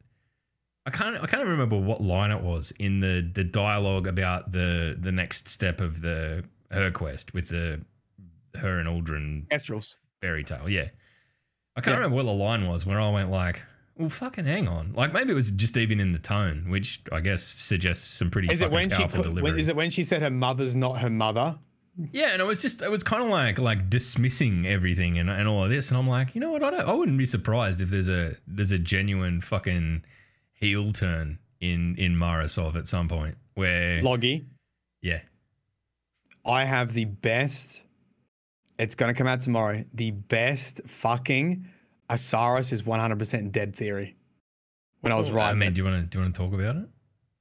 [0.85, 4.95] I can't I can't remember what line it was in the the dialogue about the
[4.99, 7.81] the next step of the her quest with the
[8.55, 9.95] her and Aldrin Kestrels.
[10.21, 10.69] fairy tale.
[10.69, 10.89] Yeah.
[11.75, 11.97] I can't Yeah.
[11.97, 13.63] remember what the line was where I went like,
[13.97, 14.93] well, fucking hang on.
[14.93, 18.47] Like maybe it was just even in the tone, which I guess suggests some pretty
[18.51, 19.43] Is it fucking when she powerful put, delivery.
[19.51, 21.59] when, is it when she said her mother's not her mother?
[22.11, 25.47] Yeah, and it was just it was kind of like like dismissing everything and, and
[25.47, 26.63] all of this, and I'm like, you know what?
[26.63, 26.81] I don't.
[26.87, 30.03] I wouldn't be surprised if there's a there's a genuine fucking
[30.53, 34.45] heel turn in in Mara Sov at some point where Loggy.
[35.01, 35.21] yeah
[36.45, 37.83] I have the best.
[38.77, 39.83] It's gonna come out tomorrow.
[39.93, 41.67] The best fucking
[42.09, 44.15] Osiris is 100% dead theory.
[45.01, 46.53] When I was right, I mean, do you want to do you want to talk
[46.53, 46.87] about it,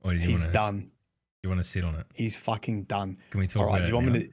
[0.02, 0.90] or do you he's do done.
[1.42, 2.06] you want to sit on it?
[2.14, 3.18] He's fucking done.
[3.30, 3.88] Can we talk All right, about do it?
[3.88, 4.12] you want now?
[4.12, 4.30] me to?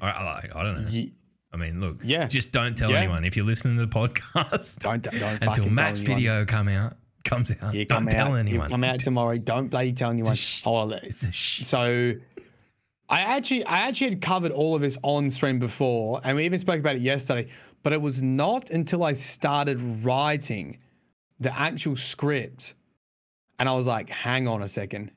[0.00, 0.88] I, I, I don't know.
[0.88, 1.12] Ye-
[1.52, 2.26] I mean, look, Yeah.
[2.26, 2.98] just don't tell Yeah.
[3.00, 7.50] anyone if you're listening to the podcast Don't don't until Matt's video come out comes
[7.62, 7.72] out.
[7.72, 8.34] Yeah, don't come tell out.
[8.34, 8.68] anyone.
[8.68, 9.38] Come out tomorrow.
[9.38, 10.34] Don't bloody tell anyone.
[10.34, 10.62] Shh.
[10.62, 11.00] Hold on.
[11.04, 11.66] It's a shit.
[11.66, 12.12] So
[13.08, 16.58] I actually I actually had covered all of this on stream before, and we even
[16.58, 17.48] spoke about it yesterday.
[17.82, 20.78] But it was not until I started writing
[21.38, 22.74] the actual script,
[23.58, 25.10] and I was like, "Hang on a second,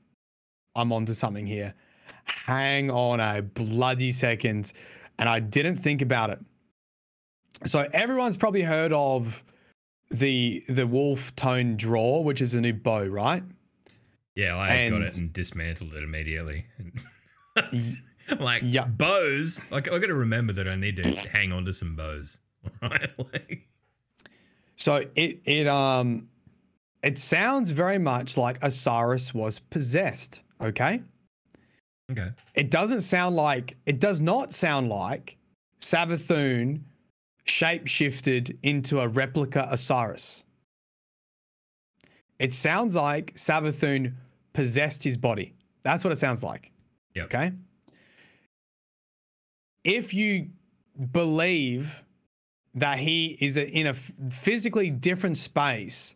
[0.76, 1.74] I'm onto something here.
[2.28, 4.74] Hang on a bloody second.
[5.20, 6.40] And I didn't think about it.
[7.66, 9.44] So everyone's probably heard of
[10.12, 13.44] the the Wolftone Draw, which is a new bow, right?
[14.36, 16.66] Yeah, I got it And- and dismantled it immediately.
[18.40, 18.86] Like Yeah.
[18.86, 19.64] bows.
[19.72, 22.40] Like I got to remember that I need to hang on to some bows.
[22.82, 23.10] Right?
[23.18, 23.68] Like,
[24.76, 26.28] So it it um
[27.02, 31.02] it sounds very much like Osiris was possessed, okay?
[32.12, 32.30] Okay.
[32.54, 35.38] It doesn't sound like it does not sound like
[35.82, 36.82] Savathun
[37.46, 40.44] shapeshifted into a replica Osiris.
[42.40, 44.14] It sounds like Savathun
[44.54, 45.54] possessed his body.
[45.82, 46.72] That's what it sounds like.
[47.16, 47.26] Yep.
[47.26, 47.52] Okay.
[49.84, 50.50] If you
[51.12, 52.04] believe
[52.76, 56.16] that he is in a physically different space,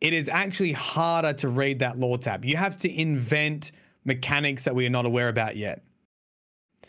[0.00, 2.44] it is actually harder to read that lore tab.
[2.44, 3.72] You have to invent
[4.04, 5.82] mechanics that we are not aware about yet.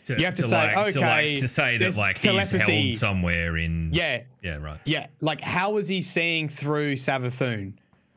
[0.04, 2.94] To, You have to say, like, to, like, okay, to say that like he's held
[2.94, 5.08] somewhere in Yeah, yeah right yeah.
[5.20, 7.74] Like, how is he seeing through Savathun?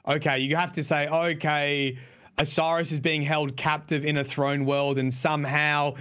[0.08, 1.98] Okay, you have to say, okay,
[2.38, 5.96] Osiris is being held captive in a throne world, and somehow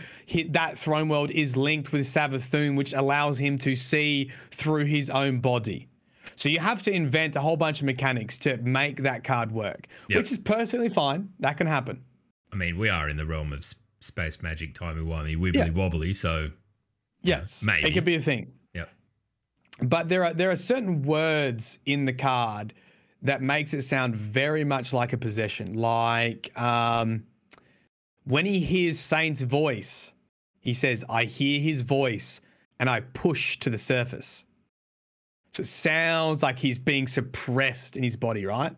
[0.51, 5.41] that throne world is linked with Savathun, which allows him to see through his own
[5.41, 5.89] body.
[6.37, 9.89] So you have to invent a whole bunch of mechanics to make that card work,
[10.09, 10.17] Yep.
[10.19, 11.31] which is perfectly fine.
[11.41, 12.05] That can happen.
[12.53, 13.65] I mean we are in the realm of
[14.01, 16.51] space magic timey wimey wibbly wobbly so
[17.21, 17.89] Yes, maybe.
[17.89, 18.53] it could be a thing.
[18.75, 18.91] yep
[19.83, 22.75] but there are there are certain words in the card
[23.23, 27.25] that makes it sound very much like a possession like um,
[28.25, 30.15] when he hears saint's voice
[30.61, 32.41] he says i hear his voice
[32.79, 34.45] and i push to the surface
[35.53, 38.75] so it sounds like he's being suppressed in his body right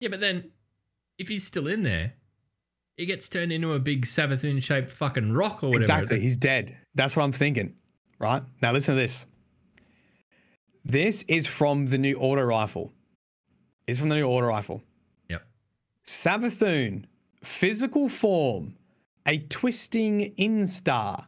[0.00, 0.50] yeah but then
[1.18, 2.14] if he's still in there
[2.96, 6.76] he gets turned into a big Savathun shaped fucking rock or whatever exactly he's dead
[6.94, 7.74] that's what i'm thinking
[8.18, 9.26] right now listen to this
[10.84, 12.92] This is from the new auto rifle.
[13.86, 14.82] Is from the new auto rifle.
[15.28, 15.42] Yep.
[16.06, 17.04] Savathun,
[17.42, 18.74] physical form,
[19.26, 21.26] a twisting instar,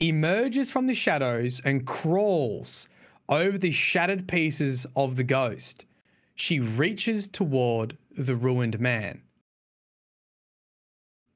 [0.00, 2.88] emerges from the shadows and crawls
[3.28, 5.86] over the shattered pieces of the ghost.
[6.34, 9.22] She reaches toward the ruined man.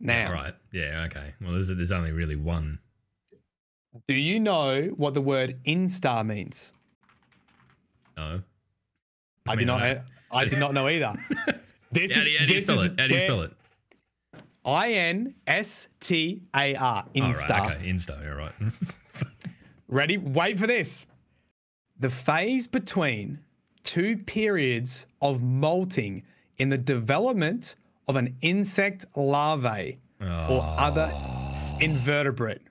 [0.01, 0.55] Now, Right.
[0.73, 1.07] Yeah.
[1.07, 1.35] Okay.
[1.41, 2.81] Well, there's, there's only really one.
[4.09, 6.73] do you know what the word instar means?
[8.17, 8.43] No.
[9.47, 9.83] I, mean, did not.
[9.83, 11.15] I- I, did not know either.
[11.93, 13.01] This How do you, how do you spell is it?
[13.01, 13.53] How do you spell it?
[14.65, 17.05] I N S T A R.
[17.15, 17.49] Instar.
[17.49, 17.73] right.
[17.73, 17.89] Okay.
[17.89, 18.25] Insta.
[18.25, 18.53] You're right.
[19.87, 20.17] Ready?
[20.17, 21.07] Wait for this.
[22.01, 23.39] The phase between
[23.85, 26.25] two periods of molting
[26.59, 27.75] in the development
[28.07, 31.13] of an insect larvae or other
[31.81, 32.63] invertebrate.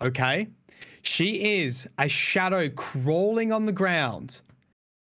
[0.00, 0.48] Okay?
[1.02, 4.40] She is a shadow crawling on the ground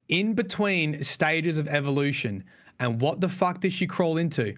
[0.07, 2.43] in between stages of evolution.
[2.79, 4.55] And what the fuck did she crawl into?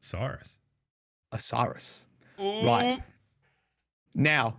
[0.00, 0.58] Cyrus.
[1.32, 2.06] Osiris.
[2.38, 2.98] Right.
[4.14, 4.58] Now,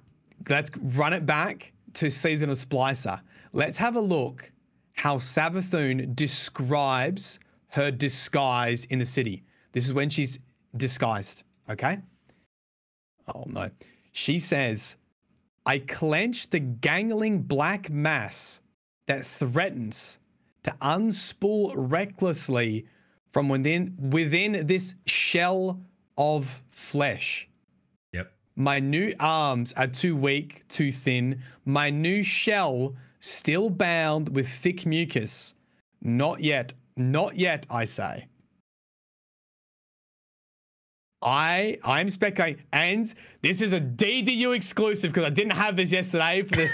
[0.49, 3.19] let's run it back to season of Splicer.
[3.53, 4.51] Let's have a look
[4.97, 9.43] how Savathun describes her disguise in the city.
[9.71, 10.39] This is when she's
[10.75, 11.99] disguised, okay?
[13.33, 13.69] Oh no.
[14.12, 14.97] She says,
[15.65, 18.62] I clench the gangling black mass
[19.05, 20.19] that threatens
[20.63, 22.88] to unspool recklessly
[23.31, 25.79] from within within this shell
[26.17, 27.47] of flesh.
[28.13, 28.31] Yep.
[28.55, 31.43] My new arms are too weak, too thin.
[31.65, 35.53] My new shell still bound with thick mucus.
[36.01, 38.27] Not yet, not yet, I say.
[41.21, 46.43] I I'm speculating, and this is a DDU exclusive because I didn't have this yesterday.
[46.43, 46.69] For the,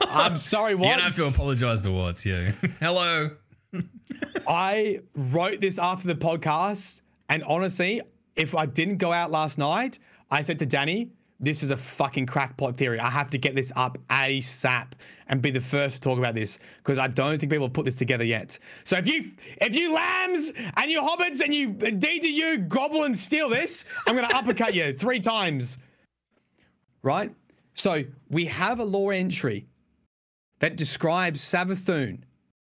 [0.08, 0.86] I'm sorry, what?
[0.86, 2.24] You're gonna have to apologize to Watts.
[2.24, 2.52] Yeah.
[2.80, 3.30] Hello.
[4.48, 8.00] I wrote this after the podcast, and honestly,
[8.36, 9.98] if I didn't go out last night,
[10.30, 11.10] I said to Danny,
[11.42, 12.98] "This is a fucking crackpot theory.
[12.98, 14.92] I have to get this up ASAP
[15.26, 17.84] and be the first to talk about this because I don't think people have put
[17.84, 21.90] this together yet." So if you, if you lambs and you hobbits and you uh,
[21.90, 25.78] DDU goblins steal this, I'm gonna uppercut you three times.
[27.02, 27.34] Right?
[27.74, 29.66] So we have a lore entry
[30.60, 32.20] that describes Savathun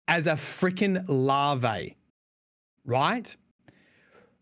[0.08, 1.96] as a freaking larvae,
[2.84, 3.36] right?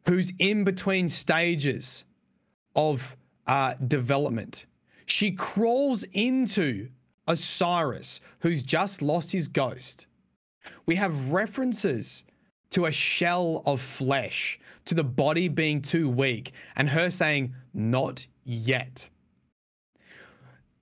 [0.07, 2.05] Who's in between stages
[2.75, 3.16] of
[3.51, 4.67] uh, development.
[5.07, 6.89] She crawls into
[7.27, 10.07] Osiris, who's just lost his ghost.
[10.87, 12.25] We have references
[12.71, 18.25] to a shell of flesh, to the body being too weak, and her saying, Not
[18.45, 19.11] yet.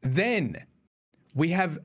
[0.03, 0.63] Then
[1.35, 1.79] we have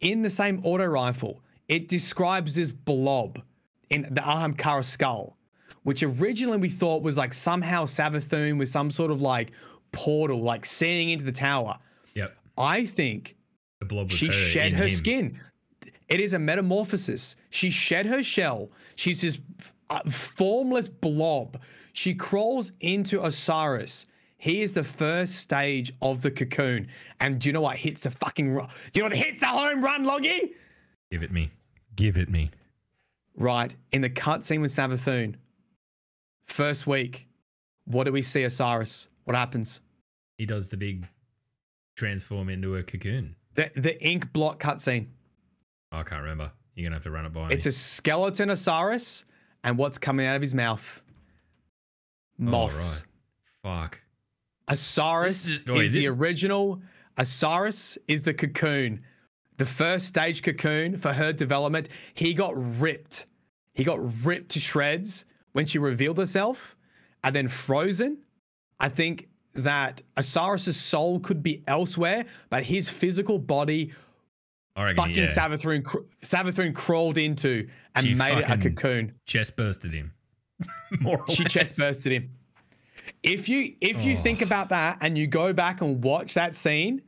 [0.00, 3.42] in the same auto rifle, it describes this blob
[3.90, 5.36] in the Ahamkara skull,
[5.82, 9.52] which originally we thought was like somehow Savathun with some sort of like
[9.92, 11.78] portal, like seeing into the tower.
[12.14, 12.36] Yep.
[12.58, 13.36] I think
[13.80, 14.96] The blob was she her shed her him.
[14.96, 15.40] skin.
[16.08, 17.36] It is a metamorphosis.
[17.50, 18.70] She shed her shell.
[18.96, 19.38] She's this
[19.90, 21.60] uh, formless blob.
[21.92, 24.06] She crawls into Osiris.
[24.38, 26.88] He is the first stage of the cocoon.
[27.20, 28.54] And do you know what hits the fucking?
[28.54, 28.60] Do
[28.94, 30.52] you know what hits the home run, Loggy?
[31.10, 31.50] Give it me.
[31.94, 32.50] Give it me.
[33.36, 35.34] Right in the cutscene with Savathun.
[36.46, 37.28] First week,
[37.84, 39.08] what do we see Osiris?
[39.30, 39.80] What happens?
[40.38, 41.06] He does the big
[41.96, 43.36] transform into a cocoon.
[43.54, 45.06] The the ink blot cutscene.
[45.92, 46.50] Oh, I can't remember.
[46.74, 47.68] You're gonna have to run it by It's me.
[47.68, 49.24] a skeleton Osiris,
[49.62, 51.04] and what's coming out of his mouth?
[52.38, 53.04] Moths.
[53.64, 53.82] Oh, right.
[53.82, 54.00] Fuck.
[54.66, 56.82] Osiris is, is- is the original.
[57.16, 59.00] Osiris is the cocoon,
[59.58, 61.88] the first stage cocoon for her development.
[62.14, 63.26] He got ripped.
[63.74, 66.74] He got ripped to shreds when she revealed herself,
[67.22, 68.18] and then frozen.
[68.80, 73.92] I think that Osiris's soul could be elsewhere, but his physical body,
[74.76, 74.96] reckon.
[74.96, 75.26] fucking yeah.
[75.26, 75.84] Savathun,
[76.22, 79.12] Savathun crawled into and She made it a cocoon.
[79.26, 80.12] chest bursted him.
[81.00, 81.52] More she less.
[81.52, 82.30] chest bursted him.
[83.22, 84.22] If you if you oh.
[84.22, 87.02] think about that and you go back and watch that scene,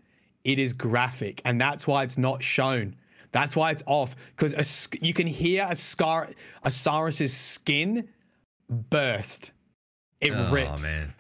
[0.45, 2.97] it is graphic, and that's why it's not shown.
[3.31, 6.29] That's why it's off because you can hear a scar
[6.67, 8.09] Osiris's skin
[8.69, 9.53] burst.
[10.21, 10.83] It Oh rips.
[10.83, 11.15] man.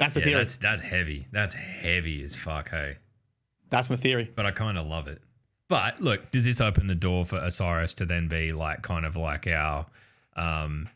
[0.00, 0.38] That's my Yeah, theory.
[0.40, 1.26] that's That's, heavy.
[1.30, 2.96] That's heavy as fuck, hey.
[3.68, 4.32] That's my theory.
[4.34, 5.22] But I kind of love it.
[5.68, 9.14] But look, does this open the door for Osiris to then be like kind of
[9.14, 9.86] like our
[10.34, 10.88] um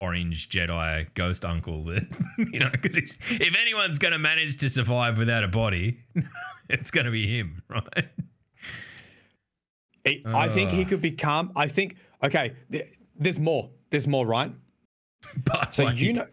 [0.00, 2.04] orange Jedi ghost uncle that
[2.38, 5.98] you know because if anyone's going to manage to survive without a body,
[6.70, 8.08] it's going to be him, right?
[10.04, 11.52] He- I think he could become.
[11.56, 11.96] I think.
[12.22, 12.86] Okay, th-
[13.18, 13.70] there's more.
[13.90, 14.52] There's more, right?
[15.44, 16.26] But So like, you know.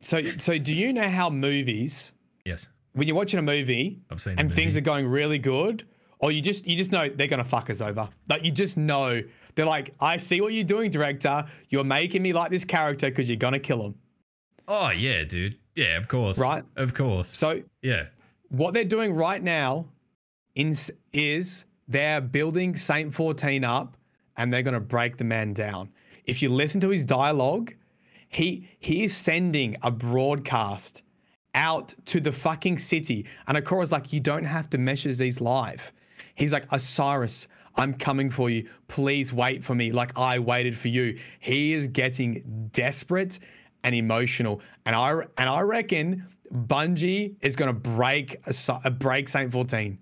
[0.00, 2.12] So so do you know how movies
[2.44, 5.86] yes, when you're watching a movie I've seen and things are going really good,
[6.18, 8.08] or you just you just know they're gonna fuck us over.
[8.28, 9.22] Like you just know
[9.54, 11.44] they're like, I see what you're doing, director.
[11.68, 13.94] You're making me like this character because you're gonna kill him.
[14.68, 15.58] Oh yeah, dude.
[15.74, 16.38] Yeah, of course.
[16.38, 16.64] Right.
[16.76, 17.28] Of course.
[17.28, 18.06] So yeah.
[18.48, 19.86] what they're doing right now
[20.54, 20.76] in,
[21.12, 23.96] is they're building Saint 14 up
[24.36, 25.90] and they're going to break the man down.
[26.24, 27.74] If you listen to his dialogue,
[28.30, 31.02] he he is sending a broadcast
[31.54, 33.26] out to the fucking city.
[33.46, 35.92] And Ikora's like, you don't have to message these live.
[36.36, 38.68] He's like, Osiris, I'm coming for you.
[38.86, 41.18] Please wait for me like I waited for you.
[41.40, 43.40] He is getting desperate
[43.82, 44.60] and emotional.
[44.86, 48.40] And I and I reckon Bungie is going to break
[48.84, 49.98] a, break Saint 14.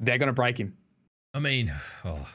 [0.00, 0.76] They're going to break him.
[1.32, 1.72] I mean,
[2.04, 2.26] oh.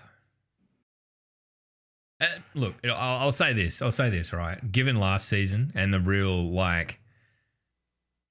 [2.20, 2.26] Uh,
[2.56, 3.82] look, I'll, I'll say this.
[3.82, 4.72] I'll say this, right?
[4.72, 7.00] Given last season and the real like,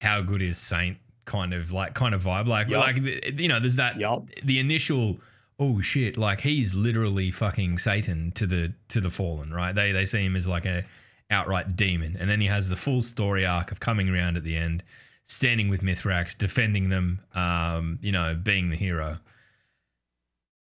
[0.01, 2.81] how good is Saint kind of like kind of vibe, like Yup.
[2.81, 2.97] like
[3.39, 4.27] you know, there's that Yup.
[4.43, 5.19] the initial
[5.59, 9.75] oh shit, like he's literally fucking Satan to the to the fallen, right?
[9.75, 10.85] They they see him as like a
[11.31, 14.57] outright demon, and then he has the full story arc of coming around at the
[14.57, 14.83] end,
[15.25, 19.19] standing with Mithrax, defending them, um, you know, being the hero.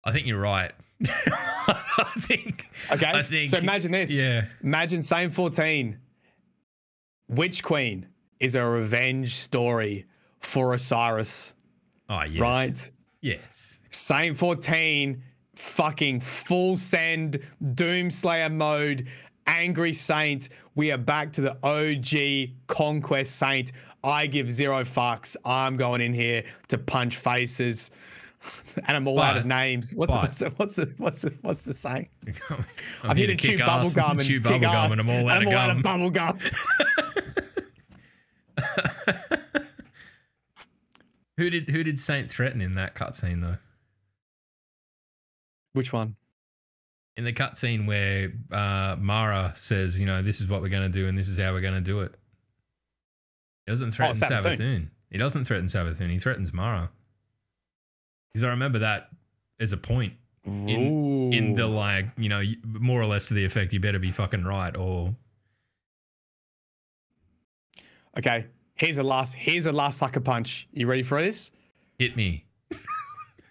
[0.04, 0.72] I think you're right.
[1.06, 2.64] I think.
[2.92, 3.06] Okay.
[3.06, 3.50] I think.
[3.50, 4.10] so imagine this.
[4.10, 4.46] Yeah.
[4.62, 5.98] Imagine Saint 14.
[7.28, 8.06] Witch Queen
[8.40, 10.06] is a revenge story
[10.40, 11.54] for Osiris,
[12.08, 12.40] Oh yes.
[12.40, 12.90] right?
[13.20, 13.78] Yes.
[13.90, 15.22] Saint 14,
[15.54, 19.06] fucking full send, Doomslayer mode,
[19.46, 20.48] Angry Saint.
[20.74, 23.72] We are back to the OG Conquest Saint.
[24.02, 25.36] I give zero fucks.
[25.44, 27.90] I'm going in here to punch faces.
[28.86, 29.92] And I'm all out of names.
[29.92, 32.08] What's, but- what's, the, what's, the, what's, the, what's the saying?
[32.48, 32.64] I'm,
[33.02, 35.42] I'm here to chew bubble gum and chew kick bubblegum, ass, and I'm all out
[35.42, 36.26] and of I'm all gum.
[36.26, 36.54] out of bubblegum.
[41.40, 43.56] Who did who did Saint threaten in that cutscene though?
[45.72, 46.16] Which one?
[47.16, 50.92] In the cutscene where uh, Mara says, you know, this is what we're going to
[50.92, 52.14] do and this is how we're going to do it.
[53.64, 54.58] He doesn't threaten Savathun.
[54.58, 54.88] Savathun.
[55.10, 56.10] He doesn't threaten Savathun.
[56.10, 56.90] He threatens Mara.
[58.32, 59.10] Because I remember that
[59.58, 60.14] as a point
[60.44, 64.10] in in the like, you know, more or less to the effect, you better be
[64.10, 65.14] fucking right or
[68.18, 69.34] Okay, here's a last.
[69.34, 70.68] Here's a last sucker punch.
[70.72, 71.50] You ready for this?
[71.98, 72.46] hit me.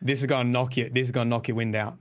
[0.01, 0.89] This is gonna knock you.
[0.89, 1.97] This is gonna knock your wind out.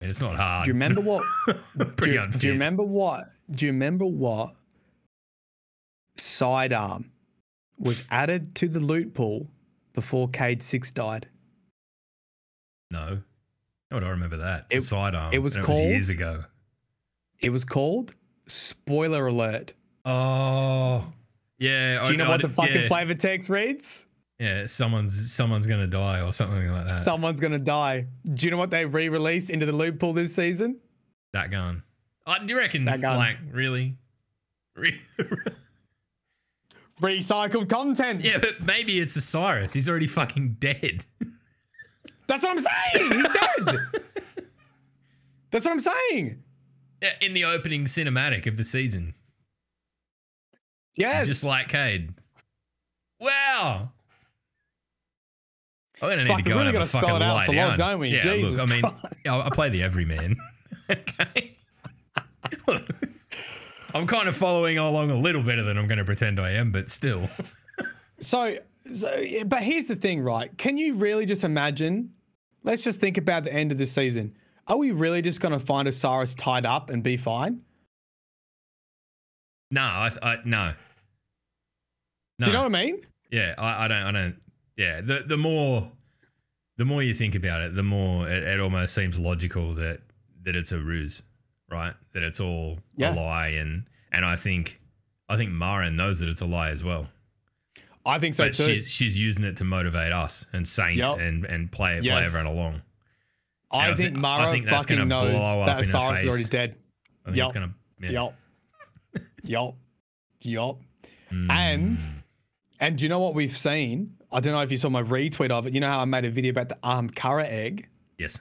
[0.00, 0.64] And it's not hard.
[0.64, 1.22] Do you remember what?
[1.76, 2.40] do, Pretty you, unfit.
[2.40, 3.24] do you remember what?
[3.50, 4.54] Do you remember what?
[6.16, 7.12] Sidearm
[7.78, 9.48] was added to the loot pool
[9.92, 11.28] before Cade Six died.
[12.90, 13.20] No.
[13.92, 14.66] Oh, I remember that.
[14.70, 15.32] It- sidearm.
[15.32, 16.44] it was and called- years ago.
[17.40, 18.14] It was called.
[18.46, 19.72] Spoiler alert.
[20.04, 21.12] Oh.
[21.58, 22.02] Yeah.
[22.04, 22.88] Do you know what the fucking yeah.
[22.88, 24.06] flavor text reads?
[24.38, 27.02] Yeah, someone's someone's gonna die or something like that.
[27.02, 28.06] Someone's gonna die.
[28.32, 30.78] Do you know what they re-released into the loot pool this season?
[31.32, 31.82] that gun.
[32.26, 32.86] Oh, do you reckon?
[32.86, 33.18] That gun.
[33.18, 33.96] Like really?
[34.74, 34.98] Re-
[37.00, 38.22] Recycled content.
[38.22, 39.72] yeah, but maybe it's Osiris.
[39.72, 41.04] He's already fucking dead.
[42.30, 43.12] That's what I'm saying.
[43.12, 43.28] He's
[43.66, 43.76] dead.
[45.50, 46.42] That's what I'm saying.
[47.20, 49.14] In the opening cinematic of the season,
[50.96, 51.26] Yes.
[51.26, 52.14] just like Cade.
[53.18, 53.90] Wow.
[56.02, 57.34] Oh, I'm gonna need Fuck, to go really and have a spell fucking it out
[57.34, 57.68] lie for down.
[57.70, 58.08] long, don't we?
[58.10, 58.84] Yeah, Jesus look, I mean,
[59.26, 60.36] I I play the everyman.
[60.90, 61.56] okay.
[63.94, 66.70] I'm kind of following along a little better than I'm going to pretend I am,
[66.70, 67.28] but still.
[68.20, 68.56] So,
[68.94, 70.56] so, but here's the thing, right?
[70.58, 72.12] Can you really just imagine?
[72.62, 74.36] Let's just think about the end of the season.
[74.66, 77.62] Are we really just going to find Osiris tied up and be fine?
[79.70, 80.74] No, I, I no.
[82.38, 82.46] No.
[82.46, 83.06] Do you know what I mean?
[83.30, 84.02] Yeah, I, I don't.
[84.02, 84.36] I don't.
[84.76, 85.90] Yeah, the the more,
[86.78, 90.00] the more you think about it, the more it, it almost seems logical that
[90.42, 91.22] that it's a ruse,
[91.70, 91.94] right?
[92.14, 93.14] That it's all Yeah.
[93.14, 94.80] a lie, and and I think,
[95.28, 97.08] I think Mara knows that it's a lie as well.
[98.06, 98.64] I think so but too.
[98.64, 101.18] she's she's using it to motivate us and Saint Yep.
[101.18, 102.26] and and play play Yes.
[102.26, 102.82] everyone along.
[103.70, 105.32] I I think thi- I Mara think fucking knows
[105.66, 106.76] that Osiris is already dead.
[107.24, 107.46] I think Yup.
[107.46, 107.74] it's gonna.
[108.00, 108.10] Yeah.
[108.10, 108.34] Yup.
[109.44, 109.76] Yup.
[110.42, 110.78] Yup.
[111.30, 111.50] Mm.
[111.50, 112.10] And
[112.80, 114.16] and do you know what we've seen?
[114.32, 115.74] I don't know if you saw my retweet of it.
[115.74, 117.88] You know how I made a video about the um Kara egg?
[118.18, 118.38] yes,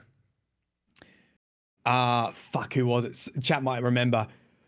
[1.86, 3.42] Uh fuck, who was it?
[3.44, 4.28] Chat might remember.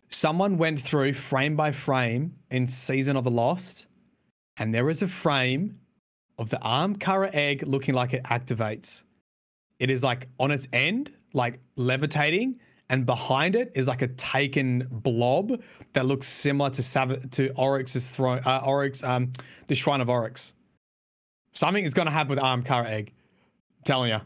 [0.10, 3.86] Someone went through frame by frame in Season of the Lost,
[4.62, 5.80] and there is a frame
[6.38, 9.02] of the Ahamkara egg looking like it activates.
[9.80, 14.88] It is like on its end, like levitating, and behind it is like a taken
[14.92, 15.60] blob
[15.94, 19.32] that looks similar to Sav- to Oryx's throne, uh, Oryx, um,
[19.66, 20.54] the Shrine of Oryx.
[21.54, 23.14] Something is going to happen with Ahamkara egg.
[23.80, 24.22] I'm telling you.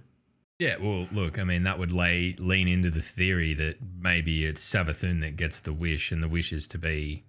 [0.59, 4.61] Yeah, well, look, I mean, that would lay lean into the theory that maybe it's
[4.61, 7.23] Savathun that gets the wish, and the wish is to be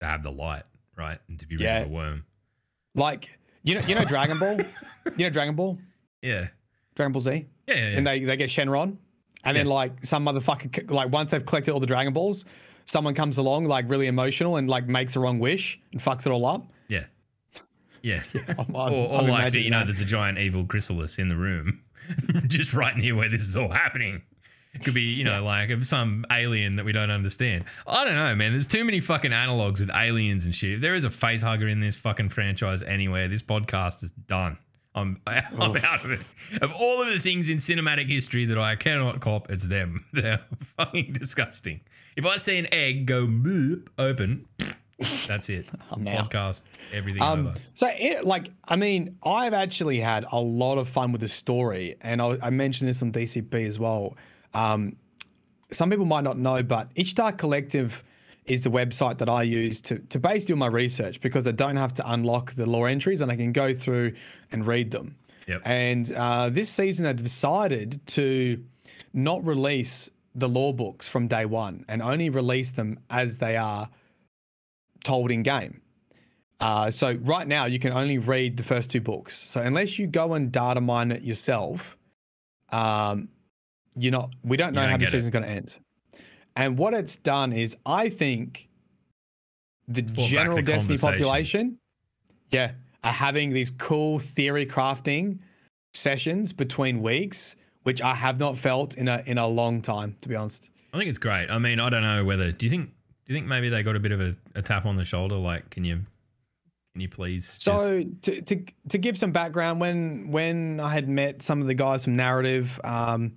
[0.00, 0.62] to have the light,
[0.96, 1.78] right, and to be rid Yeah.
[1.80, 2.24] of the worm.
[2.94, 4.58] Like you know, you know Dragon Ball.
[5.16, 5.78] you know Dragon Ball,
[6.22, 6.48] Yeah,
[6.94, 7.74] Dragon Ball Z, yeah, yeah.
[7.74, 7.96] yeah.
[7.98, 8.96] and they they get Shenron,
[9.44, 12.44] and then like some motherfucker like once they've collected all the Dragon Balls,
[12.86, 16.30] someone comes along like really emotional and like makes a wrong wish and fucks it
[16.30, 16.66] all up.
[16.88, 17.04] yeah,
[18.02, 18.22] yeah.
[18.58, 19.86] I'm- or I'm- or I'm like that, you know, that.
[19.86, 21.82] there's a giant evil chrysalis in the room,
[22.46, 24.22] just right near where this is all happening.
[24.74, 27.64] It could be, you know, like some alien that we don't understand.
[27.86, 28.52] I don't know, man.
[28.52, 30.72] There's too many fucking analogs with aliens and shit.
[30.72, 34.58] If there is a face hugger in this fucking franchise anywhere, this podcast is done.
[34.96, 36.20] I'm I'm out of it.
[36.60, 40.04] Of all of the things in cinematic history that I cannot cop, it's them.
[40.12, 40.38] They're
[40.76, 41.80] fucking disgusting.
[42.16, 44.46] If I see an egg go boop, open,
[45.26, 45.66] that's it.
[45.90, 46.30] I'm out.
[46.30, 46.62] Podcast,
[46.92, 47.58] everything Um, over.
[47.74, 51.96] so, it, like, I mean, I've actually had a lot of fun with the story,
[52.00, 54.16] and I, I mentioned this on DCP as well.
[54.54, 54.96] Um,
[55.70, 58.02] some people might not know, but Ishtar Collective
[58.46, 61.76] is the website that I use to to basically do my research because I don't
[61.76, 64.14] have to unlock the lore entries and I can go through
[64.52, 65.16] and read them.
[65.46, 65.62] Yep.
[65.64, 68.62] And uh, this season, they've decided to
[69.12, 73.88] not release the lore books from day one and only release them as they are
[75.04, 75.80] told in game.
[76.60, 79.36] Uh, so right now you can only read the first two books.
[79.36, 81.96] So unless you go and data mine it yourself,
[82.70, 83.28] um,
[83.96, 84.30] you're not.
[84.42, 85.78] We don't know don't how the season's going to end.
[86.56, 88.68] And what it's done is, I think
[89.88, 91.78] the general the Destiny population,
[92.50, 92.72] yeah,
[93.02, 95.40] are having these cool theory crafting
[95.92, 100.28] sessions between weeks, which I have not felt in a in a long time, to
[100.28, 100.70] be honest.
[100.92, 101.50] I think it's great.
[101.50, 102.52] I mean, I don't know whether.
[102.52, 102.90] Do you think?
[103.26, 105.36] Do you think maybe they got a bit of a, a tap on the shoulder?
[105.36, 106.00] Like, can you,
[106.92, 107.56] can you please?
[107.58, 111.66] just- So to, to to give some background, when when I had met some of
[111.66, 113.32] the guys from Narrative, um,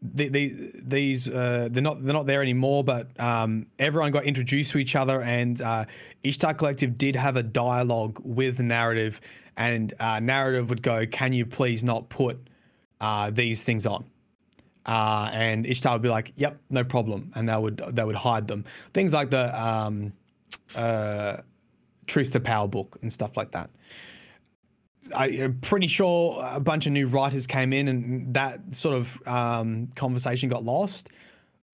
[0.00, 4.72] the, the, these uh, they're not they're not there anymore, but um, everyone got introduced
[4.72, 5.86] to each other, and uh,
[6.22, 9.20] Ishtar Collective did have a dialogue with Narrative,
[9.56, 12.38] and uh, Narrative would go, "Can you please not put
[13.00, 14.04] uh, these things on?"
[14.86, 18.46] Uh, and Ishtar would be like, "Yep, no problem," and they would they would hide
[18.46, 18.64] them.
[18.94, 20.12] Things like the um,
[20.76, 21.38] uh,
[22.06, 23.70] Truth to Power book and stuff like that.
[25.14, 29.28] I, am pretty sure a bunch of new writers came in and that sort of
[29.28, 31.10] um, conversation got lost.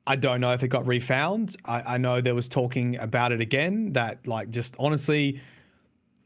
[0.07, 1.57] I don't know if it got refound.
[1.65, 3.93] I, I know there was talking about it again.
[3.95, 5.41] That like just honestly,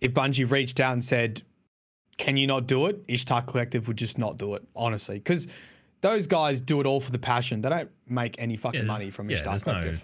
[0.01, 1.43] if Bungie reached out and said,
[2.17, 4.67] "Can you not do it?" Ishtar Collective would just not do it.
[4.75, 5.47] Honestly, because
[6.01, 7.61] those guys do it all for the passion.
[7.61, 9.95] They don't make any fucking there's- money from yeah, Ishtar Collective.
[9.95, 10.01] no.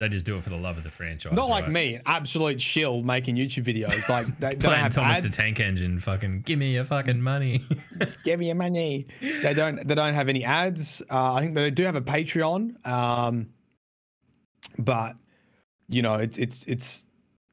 [0.00, 1.32] They just do it for the love of the franchise.
[1.32, 1.72] Not like right?
[1.72, 4.08] me, absolute shill making YouTube videos.
[4.08, 5.36] Like they, don't Playing have Thomas ads.
[5.36, 5.98] the Tank Engine.
[5.98, 7.62] Fucking give me your fucking money.
[8.24, 9.08] Give me your money.
[9.20, 9.86] They don't.
[9.86, 11.02] They don't have any ads.
[11.10, 13.48] Uh, I think they do have a Patreon, um,
[14.78, 15.16] but
[15.88, 17.06] you know, it's it's it's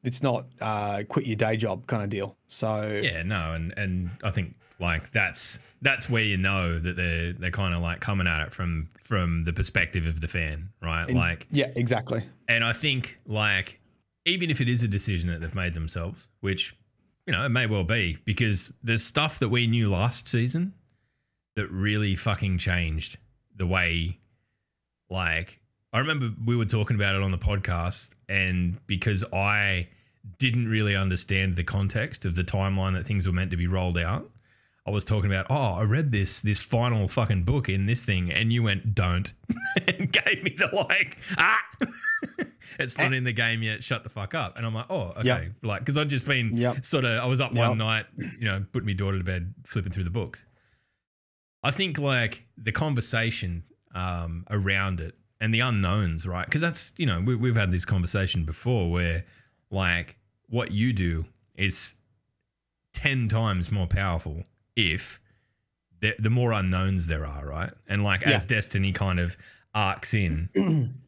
[0.03, 2.37] it's not uh, quit your day job kind of deal.
[2.47, 7.31] So yeah, no, and and I think like that's that's where you know that they're
[7.33, 11.07] they're kind of like coming at it from from the perspective of the fan, right?
[11.07, 12.23] And- like yeah, exactly.
[12.47, 13.79] And I think, like,
[14.25, 16.75] even if it is a decision that they've made themselves, which,
[17.25, 20.73] you know, it may well be, because there's stuff that we knew last season
[21.55, 23.17] that really fucking changed
[23.55, 24.19] the way,
[25.09, 25.59] like,
[25.93, 29.87] I remember we were talking about it on the podcast, and because I
[30.39, 33.97] didn't really understand the context of the timeline that things were meant to be rolled
[33.97, 34.29] out.
[34.87, 38.31] I was talking about, oh, I read this this final fucking book in this thing,
[38.31, 39.33] and you went, don't,
[39.87, 41.59] and gave me the like, ah,
[42.79, 43.83] it's not in the game yet.
[43.83, 44.57] Shut the fuck up.
[44.57, 45.51] And I'm like, oh, okay, Yep.
[45.63, 46.85] like because I'd just been Yep.
[46.85, 47.67] sort of, I was up Yep.
[47.69, 50.45] one night, you know, put my daughter to bed, flipping through the books.
[51.63, 53.63] I think like the conversation
[53.95, 56.45] um, around it and the unknowns, right?
[56.45, 59.25] Because that's you know we, we've had this conversation before where
[59.71, 60.17] like
[60.47, 61.25] what you do
[61.55, 61.95] is
[62.93, 64.43] ten times more powerful
[64.75, 65.19] if
[66.01, 67.71] the, the more unknowns there are, right?
[67.87, 69.37] And like as Destiny kind of
[69.73, 70.49] arcs in,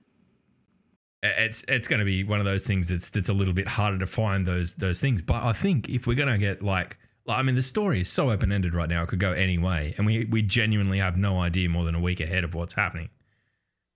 [1.24, 4.00] it's it's going to be one of those things that's that's a little bit harder
[4.00, 5.22] to find those those things.
[5.22, 8.10] But I think if we're going to get like, like I mean, the story is
[8.10, 11.18] so open ended right now; it could go any way, and we we genuinely have
[11.18, 13.10] no idea more than a week ahead of what's happening.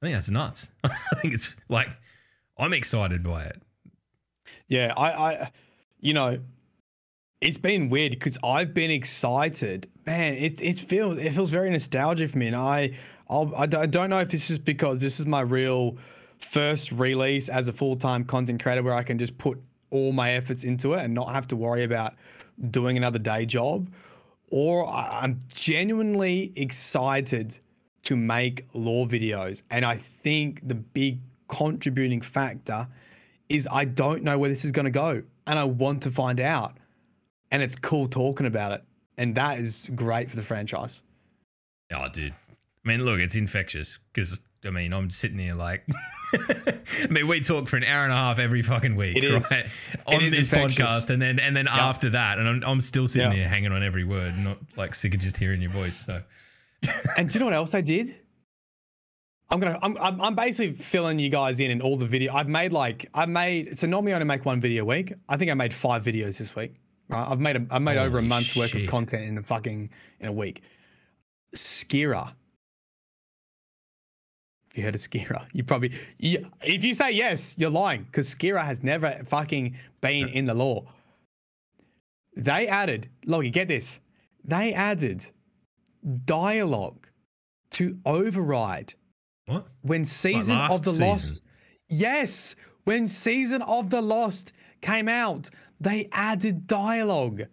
[0.02, 0.70] I think that's nuts.
[0.84, 1.90] I think it's like
[2.58, 3.62] I'm excited by it.
[4.68, 5.52] Yeah, I, I,
[6.00, 6.40] you know,
[7.42, 9.90] it's been weird because I've been excited.
[10.06, 12.92] Man, it it feels it feels very nostalgic for me, and I
[13.30, 15.98] I'll, I I don't know if this is because this is my real
[16.38, 20.32] first release as a full time content creator where I can just put all my
[20.32, 22.14] efforts into it and not have to worry about
[22.70, 23.92] doing another day job,
[24.50, 27.58] or I- I'm genuinely excited
[28.04, 32.88] to make lore videos, and I think the big contributing factor
[33.50, 36.40] is I don't know where this is going to go, and I want to find
[36.40, 36.78] out
[37.52, 38.84] and it's cool talking about it.
[39.18, 41.04] And that is great for the franchise.
[41.94, 42.34] Oh, dude.
[42.84, 45.86] I mean, look, it's infectious because I mean, I'm sitting here like,
[46.34, 49.66] I mean, we talk for an hour and a half every fucking week, It right?
[50.06, 53.32] On is this podcast, and then and then after that, and I'm, I'm still sitting
[53.32, 53.38] Yeah.
[53.38, 56.06] here hanging on every word, not like sick of just hearing your voice.
[56.06, 56.22] So,
[57.18, 58.16] And do you know what else I did?
[59.50, 62.34] I'm gonna I'm I'm, I'm basically filling you guys in in all the video.
[62.34, 65.14] I've made like I made so normally I only make one video a week.
[65.28, 66.76] I think I made five videos this week.
[67.12, 67.28] Right?
[67.30, 69.90] I've made a, I've made over a Holy month's worth of content in a fucking
[70.20, 70.62] in a week.
[71.56, 72.28] Skira.
[72.28, 75.46] Have you heard of Skira?
[75.52, 80.30] You probably you, if you say yes, you're lying because Skira has never fucking been
[80.30, 80.86] in the lore.
[82.38, 84.00] They added, Logie, get this.
[84.46, 85.28] They added
[86.26, 87.08] dialogue
[87.72, 88.94] to override
[89.46, 89.68] what?
[89.82, 91.08] when season last of the season?
[91.08, 91.42] lost
[91.90, 95.50] yes when season of the lost came out
[95.82, 97.44] they added dialogue.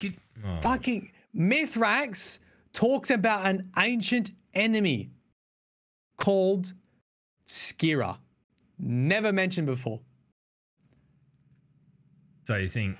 [0.00, 2.38] Get, oh, fucking mithrax
[2.72, 5.10] talks about an ancient enemy
[6.16, 6.72] called
[7.46, 8.18] skira
[8.78, 10.00] never mentioned before.
[12.44, 12.96] So you think,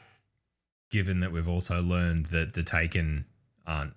[0.90, 3.24] given that we've also learned that the Taken
[3.66, 3.94] aren't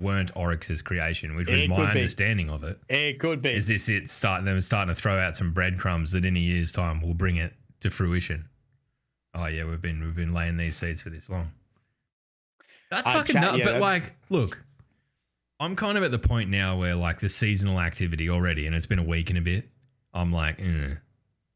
[0.00, 2.00] weren't Oryx's creation, which was It my could be.
[2.00, 3.54] understanding of it, it could be.
[3.54, 6.72] is this it starting them starting to throw out some breadcrumbs that in a year's
[6.72, 8.48] time will bring it to fruition?
[9.34, 11.50] Oh yeah, we've been we've been laying these seeds for this long.
[12.90, 13.58] That's fucking nuts.
[13.58, 14.62] yeah, but like, look,
[15.58, 18.86] I'm kind of at the point now where like the seasonal activity already, and it's
[18.86, 19.68] been a week and a bit.
[20.12, 20.96] I'm like, eh,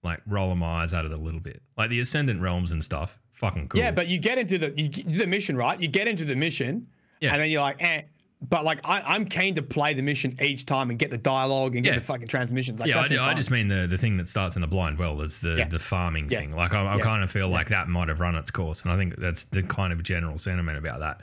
[0.03, 1.61] like rolling my eyes at it a little bit.
[1.77, 3.79] Like the Ascendant Realms and stuff, fucking cool.
[3.79, 6.87] yeah but you get into the you the mission right you get into the mission
[7.21, 7.33] Yeah.
[7.35, 8.03] and then you're like eh
[8.43, 11.75] but like I, I'm keen to play the mission each time and get the dialogue
[11.75, 11.99] and get Yeah.
[12.01, 12.79] the fucking transmissions.
[12.81, 14.99] Like, yeah, I, that's I just mean the, the thing that starts in the blind
[14.99, 15.21] well.
[15.23, 15.69] It's the, Yeah.
[15.69, 16.41] the farming Yeah.
[16.41, 16.55] thing.
[16.55, 18.97] Like I, I kind of feel like that might have run its course, and I
[18.97, 21.23] think that's the kind of general sentiment about that.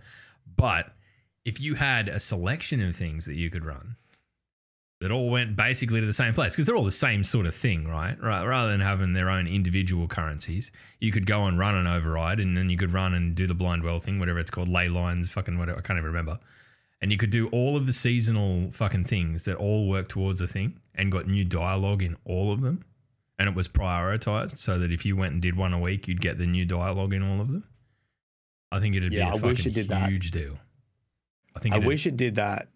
[0.55, 0.93] But
[1.45, 3.95] if you had a selection of things that you could run
[5.01, 7.53] that all went basically to the same place, because they're all the same sort of
[7.53, 8.17] thing, right?
[8.21, 8.43] Right.
[8.45, 12.55] Rather than having their own individual currencies, you could go and run an override, and
[12.55, 15.29] then you could run and do the blind well thing, whatever it's called, ley lines,
[15.29, 15.77] fucking whatever.
[15.77, 16.39] I can't even remember
[17.03, 20.47] and you could do all of the seasonal fucking things that all work towards a
[20.47, 22.83] thing and got new dialogue in all of them
[23.37, 26.21] and it was prioritized so that if you went and did one a week you'd
[26.21, 27.65] get the new dialogue in all of them
[28.71, 30.09] i think it'd Yeah, be I a fucking wish it did that.
[30.09, 30.57] huge deal
[31.55, 32.69] i think I wish it did that.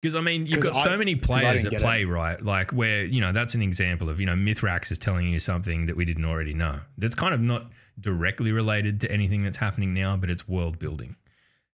[0.00, 2.70] because I mean, you've got so I- many 'cause I players that play right, like
[2.72, 5.96] where you know that's an example of you know Mithrax is telling you something that
[5.96, 6.80] we didn't already know.
[6.96, 11.16] That's kind of not directly related to anything that's happening now, but it's world building.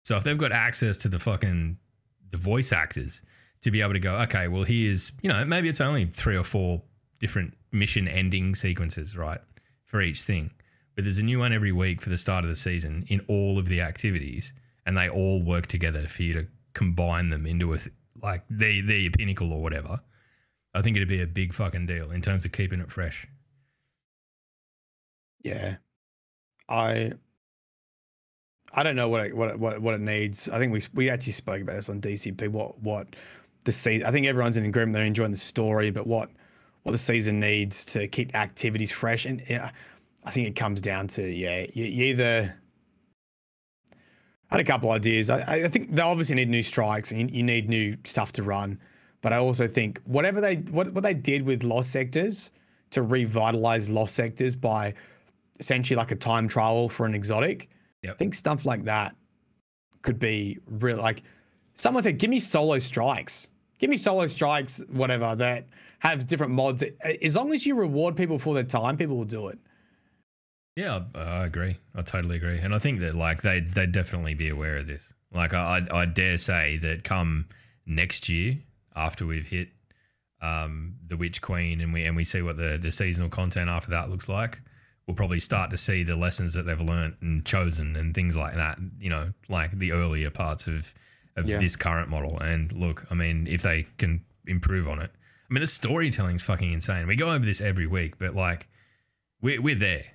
[0.05, 1.77] So if they've got access to the fucking
[2.33, 3.23] the voice actors
[3.61, 6.45] to be able to go, okay, well here's you know maybe it's only three or
[6.45, 6.83] four
[7.21, 9.41] different mission ending sequences, right,
[9.85, 10.51] for each thing,
[10.95, 13.59] but there's a new one every week for the start of the season in all
[13.59, 14.53] of the activities,
[14.85, 17.95] and they all work together for you to combine them into a th-
[18.51, 20.01] they're your pinnacle or whatever.
[20.75, 23.27] I think it'd be a big fucking deal in terms of keeping it fresh.
[25.43, 25.77] Yeah,
[26.69, 27.13] I
[28.75, 30.49] I don't know what it, what it, what it- needs.
[30.49, 32.49] I think we we actually spoke about this on DCP.
[32.49, 33.07] What what
[33.65, 34.07] the season?
[34.07, 34.95] I think everyone's in agreement.
[34.95, 36.31] They're enjoying the story, but what
[36.83, 39.25] what the season needs to keep activities fresh.
[39.27, 39.71] And yeah,
[40.25, 42.55] I think it comes down to yeah, you, you either.
[44.51, 45.31] I had a couple ideas.
[45.31, 48.33] I, I- I think they obviously need new strikes and you, you need new stuff
[48.33, 48.79] to run.
[49.23, 52.51] But I also think whatever they what what they did with lost sectors
[52.91, 54.95] to revitalize lost sectors by
[55.61, 57.71] essentially like a time trial for an exotic.
[58.03, 58.15] Yep.
[58.15, 59.15] I think stuff like that
[60.03, 60.97] could be real.
[60.97, 61.23] Like
[61.75, 63.49] someone said, give me solo strikes.
[63.79, 65.67] Give me solo strikes, whatever, that
[66.01, 66.85] have different mods.
[67.23, 69.59] As long as you reward people for their time, people will do it.
[70.77, 71.79] Yeah, I, I agree.
[71.95, 75.13] I totally agree, and I think that like they they definitely be aware of this.
[75.33, 77.47] Like I I I dare say that come
[77.87, 78.59] next year
[78.95, 79.69] after we've hit
[80.41, 83.91] um, the Witch Queen and we and we see what the the seasonal content after
[83.91, 84.61] that looks like,
[85.07, 88.55] we'll probably start to see the lessons that they've learned and chosen and things like
[88.55, 88.79] that.
[89.01, 90.95] You know, like the earlier parts of
[91.37, 91.59] of Yeah.
[91.59, 92.39] this current model.
[92.39, 95.11] And look, I mean, if they can improve on it.
[95.51, 97.07] I mean, the storytelling's fucking insane.
[97.07, 98.69] We go over this every week, but like,
[99.41, 100.05] we're we're there.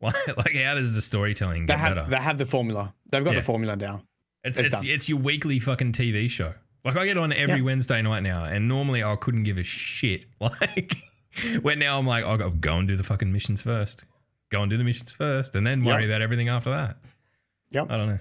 [0.00, 2.08] Like, like how does the storytelling They get have better?
[2.10, 2.94] they have the formula.
[3.10, 3.40] They've got Yeah.
[3.40, 4.02] the formula down.
[4.44, 6.54] It's it's it's, it's your weekly fucking TV show.
[6.84, 7.62] Like I get on every Yeah.
[7.62, 10.26] Wednesday night now, and normally I couldn't give a shit.
[10.40, 10.94] Like
[11.62, 14.04] when now I'm like, I'll go and do the fucking missions first.
[14.50, 16.10] Go and do the missions first, and then worry Yep.
[16.10, 16.96] about everything after that.
[17.70, 17.90] Yep.
[17.90, 18.18] I don't know.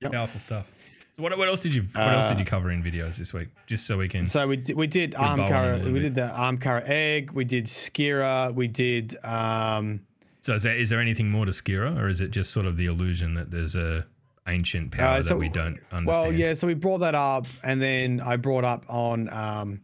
[0.00, 0.12] Yep.
[0.12, 0.70] Powerful stuff.
[1.16, 3.32] So what, what else did you what else did Uh, you cover in videos this
[3.32, 3.48] week?
[3.66, 4.26] Just so we can.
[4.26, 6.00] So we did, we did Ahamkara, we bit.
[6.02, 10.00] did the Ahamkara egg, we did skira, we did um
[10.40, 12.76] So is there, is there anything more to Skira, or is it just sort of
[12.76, 14.06] the illusion that there's a
[14.46, 16.06] ancient power Uh, so- that we don't understand?
[16.06, 19.80] Well, yeah, so we brought that up, and then I brought up on um,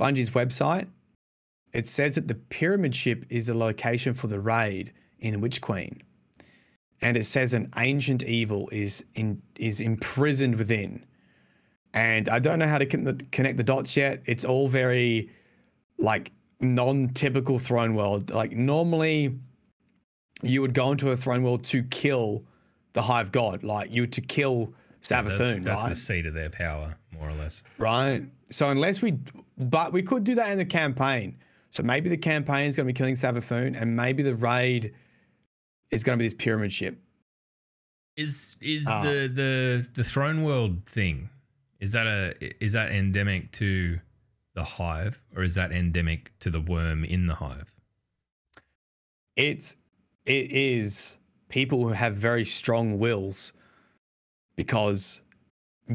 [0.00, 0.86] Bungie's website.
[1.72, 6.02] It says that the pyramid ship is the location for the raid in Witch Queen,
[7.02, 11.04] and it says an ancient evil is in is imprisoned within.
[11.92, 14.22] And I don't know how to con- connect the dots yet.
[14.24, 15.30] It's all very
[15.98, 18.30] like non-typical throne world.
[18.30, 19.38] Like normally,
[20.42, 22.44] you would go into a throne world to kill
[22.92, 23.64] the Hive God.
[23.64, 24.72] Like you to kill
[25.08, 25.88] that's, Savathun, that's right?
[25.88, 27.62] the seat of their power, more or less.
[27.78, 28.22] Right.
[28.50, 29.18] So unless we,
[29.58, 31.36] but we could do that in the campaign.
[31.70, 34.92] So maybe the campaign is going to be killing Savathun, and maybe the raid
[35.90, 36.98] is going to be this pyramid ship.
[38.16, 39.02] Is is Ah.
[39.02, 41.30] the the the throne world thing?
[41.78, 42.34] Is that a
[42.64, 44.00] is that endemic to
[44.54, 47.72] the hive, or is that endemic to the worm in the hive?
[49.36, 49.76] It's
[50.26, 51.16] it is
[51.48, 53.52] people who have very strong wills
[54.56, 55.22] because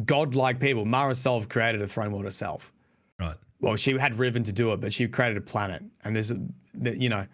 [0.05, 0.85] godlike people.
[0.85, 2.71] Mara Sov created a throne world herself.
[3.19, 3.35] Right.
[3.61, 6.39] well, she had Riven to do it, but she created a planet, and there's, a,
[6.83, 7.25] you know,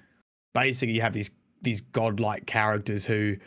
[0.54, 1.32] basically you have these
[1.62, 3.38] these godlike characters who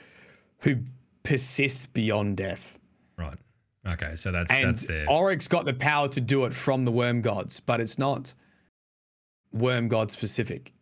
[0.60, 0.76] who
[1.22, 2.78] persist beyond death,
[3.16, 3.38] Right.
[3.86, 4.16] Okay.
[4.16, 5.04] So that's and that's fair.
[5.08, 8.34] Oryx got the power to do it from the Worm Gods, but it's not
[9.52, 10.72] Worm God specific.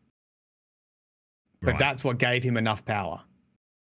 [1.61, 1.79] But Right.
[1.79, 3.23] that's what gave him enough power,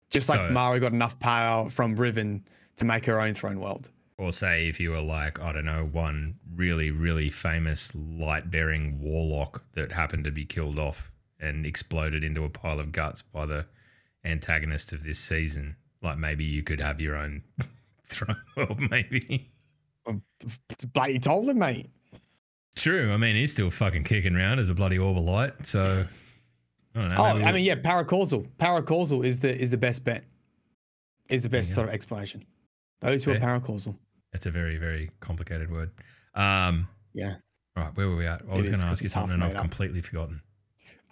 [0.09, 2.45] just like So- Mara got enough power from Riven
[2.77, 3.89] to make her own throne world.
[4.17, 8.99] Or say if you were like, I don't know, one really, really famous light bearing
[8.99, 13.45] warlock that happened to be killed off and exploded into a pile of guts by
[13.45, 13.65] the
[14.25, 15.75] antagonist of this season.
[16.01, 17.43] Like maybe you could have your own
[18.03, 19.45] throne world, maybe.
[20.93, 21.89] Bloody told him, mate.
[22.75, 23.11] True.
[23.11, 25.65] I mean, he's still fucking kicking around as a bloody orb of light.
[25.65, 26.05] So,
[26.95, 27.15] I don't know.
[27.17, 28.47] Oh, I we'll- mean, yeah, paracausal.
[28.59, 30.23] Paracausal is the is the best bet.
[31.29, 31.75] Is the best go.
[31.75, 32.45] sort of explanation.
[33.01, 33.59] Those who are Fair.
[33.59, 33.95] paracausal.
[34.33, 35.91] it's a very, very complicated word.
[36.35, 37.35] Um, Yeah.
[37.75, 37.93] right.
[37.95, 38.43] Where were we at?
[38.49, 39.61] I It was going to ask you something and I've up.
[39.61, 40.41] completely forgotten.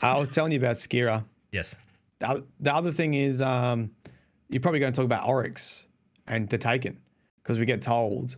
[0.01, 1.23] I was telling you about Skira.
[1.51, 1.75] Yes.
[2.19, 3.91] The, the other thing is, um,
[4.49, 5.85] you're probably going to talk about Oryx
[6.27, 6.97] and the Taken
[7.41, 8.35] because we get told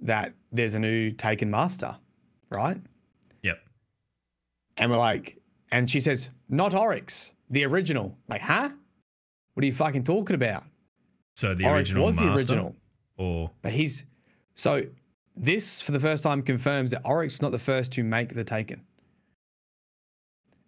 [0.00, 1.96] that there's a new Taken master,
[2.50, 2.78] right?
[3.42, 3.58] Yep.
[4.76, 5.38] And we're like,
[5.72, 8.16] and she says, not Oryx, the original.
[8.28, 8.70] Like, huh?
[9.54, 10.64] What are you fucking talking about?
[11.34, 12.76] So the Oryx original was the original.
[13.16, 14.04] or But he's
[14.54, 14.82] so
[15.36, 18.44] this for the first time confirms that Oryx is not the first to make the
[18.44, 18.82] Taken.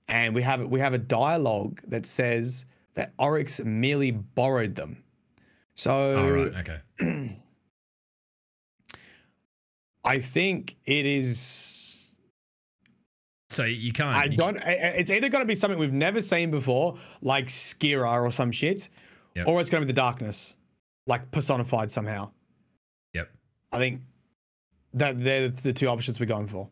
[0.09, 5.03] And we have we have a dialogue that says that Oryx merely borrowed them.
[5.75, 6.55] So oh right,
[7.01, 7.41] okay.
[10.05, 12.11] I think it is.
[13.51, 14.17] So you can't.
[14.17, 14.59] I you don't.
[14.59, 18.53] i- It's either going to be something we've never seen before, like Skira or some
[18.53, 18.89] shit,
[19.35, 19.47] Yep.
[19.49, 20.57] or it's going to be the darkness,
[21.07, 22.31] like personified somehow.
[23.15, 23.31] Yep.
[23.73, 24.03] I think
[24.95, 26.69] that they're the two options we're going for.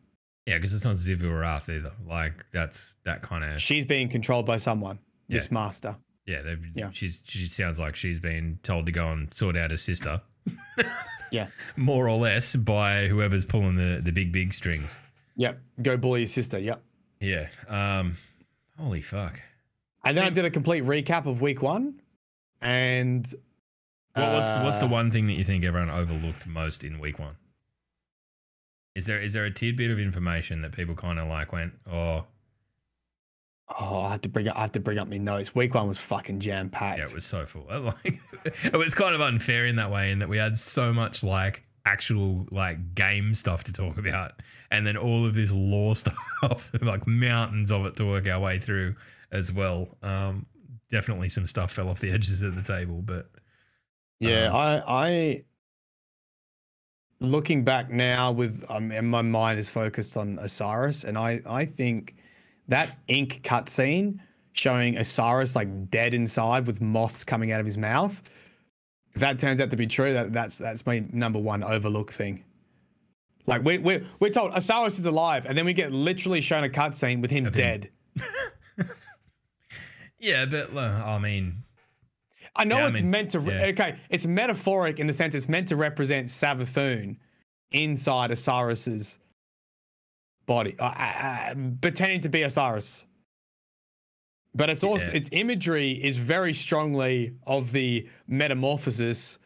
[0.47, 1.93] Yeah, because it's not Xivu Arath either.
[2.07, 3.61] Like that's that kind of.
[3.61, 4.99] She's being controlled by someone.
[5.29, 5.97] This master.
[6.25, 6.91] Yeah, they've- Yeah.
[6.93, 10.23] She's she sounds like she's been told to go and sort out her sister,
[11.33, 11.49] Yeah.
[11.77, 14.99] more or less, by whoever's pulling the the big big strings.
[15.37, 15.61] Yep.
[15.83, 16.59] Go bully your sister.
[16.59, 16.83] Yep.
[17.21, 17.49] Yeah.
[17.69, 18.17] Um.
[18.79, 19.41] Holy fuck.
[20.05, 22.01] And then I did a complete recap of week one.
[22.61, 23.27] And
[24.15, 26.99] What, what's the, what's the uh, one thing that you think everyone overlooked most in
[27.01, 27.37] week one?
[28.97, 32.25] Is there is there a tidbit of information that people kind of like went, oh
[33.79, 35.55] Oh, I have to bring up I have to bring up my notes.
[35.55, 36.99] Week one was fucking jam packed.
[36.99, 37.67] yeah, it was so full.
[37.71, 38.15] Like
[38.65, 41.65] it was kind of unfair in that way, in that we had so much like
[41.85, 44.33] actual like game stuff to talk about,
[44.71, 48.59] and then all of this lore stuff, like mountains of it to work our way
[48.59, 48.95] through
[49.33, 49.89] as well.
[50.03, 50.47] Um,
[50.91, 53.31] definitely some stuff fell off the edges of the table, but
[54.21, 55.45] Yeah, Um, I, I,
[57.21, 61.65] looking back now, with um, and my mind is focused on Osiris, and I, I
[61.65, 62.17] think
[62.69, 64.19] that ink cutscene
[64.53, 68.23] showing Osiris like dead inside with moths coming out of his mouth.
[69.15, 72.45] If that turns out to be true, that that's that's my number one overlook thing.
[73.47, 76.69] Like we're we're, we're told Osiris is alive, and then we get literally shown a
[76.69, 77.91] cutscene with him dead.
[80.19, 81.63] Yeah, but uh, I mean,
[82.57, 83.41] I know Yeah, I it's mean, meant to.
[83.41, 83.67] Re- yeah.
[83.67, 87.17] Okay, it's metaphoric in the sense it's meant to represent Savathun
[87.73, 89.19] inside Osiris's
[90.47, 91.13] body, uh, uh,
[91.51, 93.07] uh, pretending to be Osiris.
[94.55, 95.19] But it's also Yeah.
[95.19, 99.39] its imagery is very strongly of the metamorphosis,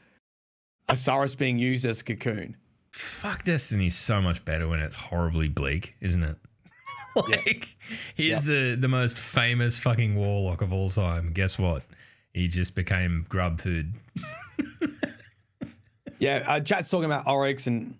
[0.88, 2.56] Osiris being used as a cocoon.
[2.92, 6.36] fuck Destiny's so much better when it's horribly bleak, isn't it?
[7.16, 7.76] like,
[8.14, 11.32] here's the the most famous fucking warlock of all time.
[11.32, 11.82] Guess what?
[12.32, 13.92] He just became grub food.
[16.20, 17.98] Yeah, uh, chat's talking about Oryx, and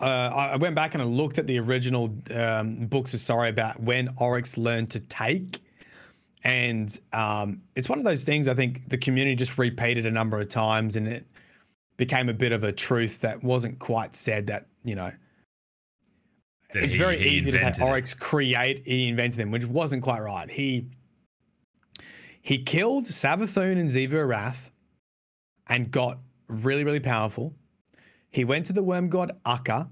[0.00, 3.78] uh, I went back and I looked at the original um, books of sorry about
[3.78, 5.60] when Oryx learned to take,
[6.44, 10.40] and um, it's one of those things I think the community just repeated a number
[10.40, 11.26] of times, and it
[11.98, 14.46] became a bit of a truth that wasn't quite said.
[14.46, 15.12] That you know,
[16.72, 17.84] that it's he- very he easy to say.
[17.84, 20.50] Oryx create he invented them, which wasn't quite right.
[20.50, 20.86] He
[22.42, 24.70] he killed Savathun and Xivu Arath
[25.68, 26.18] and got
[26.48, 27.54] really, really powerful.
[28.30, 29.88] He went to the worm god Akka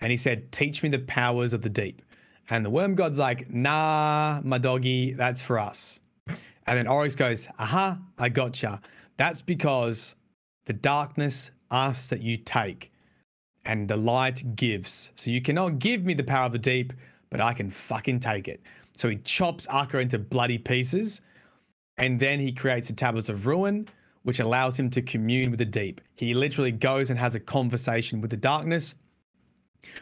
[0.00, 2.02] and he said, Teach me the powers of the deep.
[2.48, 6.00] And the worm god's like, Nah, my doggy, that's for us.
[6.26, 8.80] And then Oryx goes, Aha, I gotcha.
[9.16, 10.14] That's because
[10.66, 12.92] the darkness asks that you take
[13.64, 15.12] and the light gives.
[15.14, 16.92] So you cannot give me the power of the deep,
[17.28, 18.60] but I can fucking take it.
[18.96, 21.20] So he chops Akka into bloody pieces,
[22.00, 23.86] and then he creates the tablets of ruin,
[24.22, 26.00] which allows him to commune with the deep.
[26.16, 28.94] He literally goes and has a conversation with the darkness.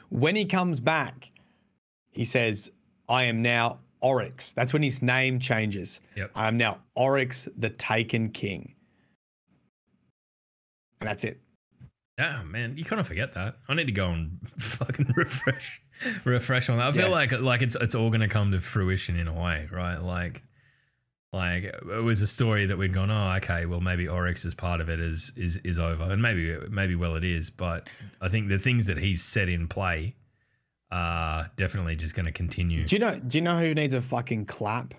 [0.09, 1.31] When he comes back,
[2.11, 2.71] he says,
[3.09, 4.53] I am now Oryx.
[4.53, 6.01] That's when his name changes.
[6.17, 6.33] Yep.
[6.35, 8.75] I am now Oryx, the Taken King.
[11.01, 11.41] And that's it.
[12.19, 13.59] Yeah, man, you kind of forget that.
[13.69, 15.81] I need to go and fucking refresh,
[16.25, 16.89] refresh on that.
[16.89, 17.09] I feel Yeah.
[17.11, 19.99] like like it's it's all going to come to fruition in a way, right?
[19.99, 20.43] Like,
[21.33, 24.81] like it was a story that we'd gone, oh, okay, well maybe Oryx is part
[24.81, 27.89] of it is is is over, and maybe maybe well it is, but
[28.21, 30.15] I think the things that he's set in play
[30.91, 32.85] are definitely just going to continue.
[32.87, 34.95] Do you know do you know who needs a fucking clap?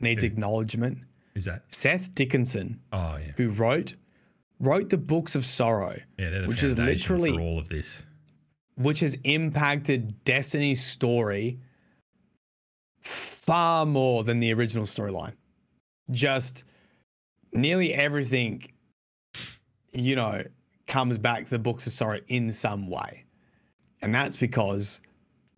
[0.00, 0.26] Needs Who?
[0.26, 0.98] acknowledgement?
[1.36, 1.62] Is that?
[1.68, 3.94] Seth Dickinson, Oh yeah, who wrote
[4.58, 6.30] wrote the books of sorrow, yeah.
[6.30, 8.02] They're the which is literally- for all of this.
[8.76, 11.60] which has impacted Destiny's story
[13.02, 15.34] far more than the original storyline.
[16.10, 16.64] Just
[17.52, 18.70] nearly everything,
[19.92, 20.44] you know,
[20.86, 23.24] comes back to the books of sorrow in some way.
[24.02, 25.00] And that's because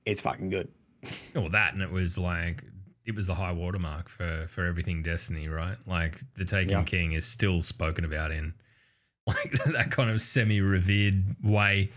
[0.05, 0.69] it's fucking good.
[1.35, 2.63] Well, that and it was like
[3.05, 5.77] it was the high watermark for for everything Destiny, right?
[5.87, 6.83] Like the Taken Yeah.
[6.85, 8.55] King is still spoken about in
[9.27, 11.91] like that kind of semi revered way.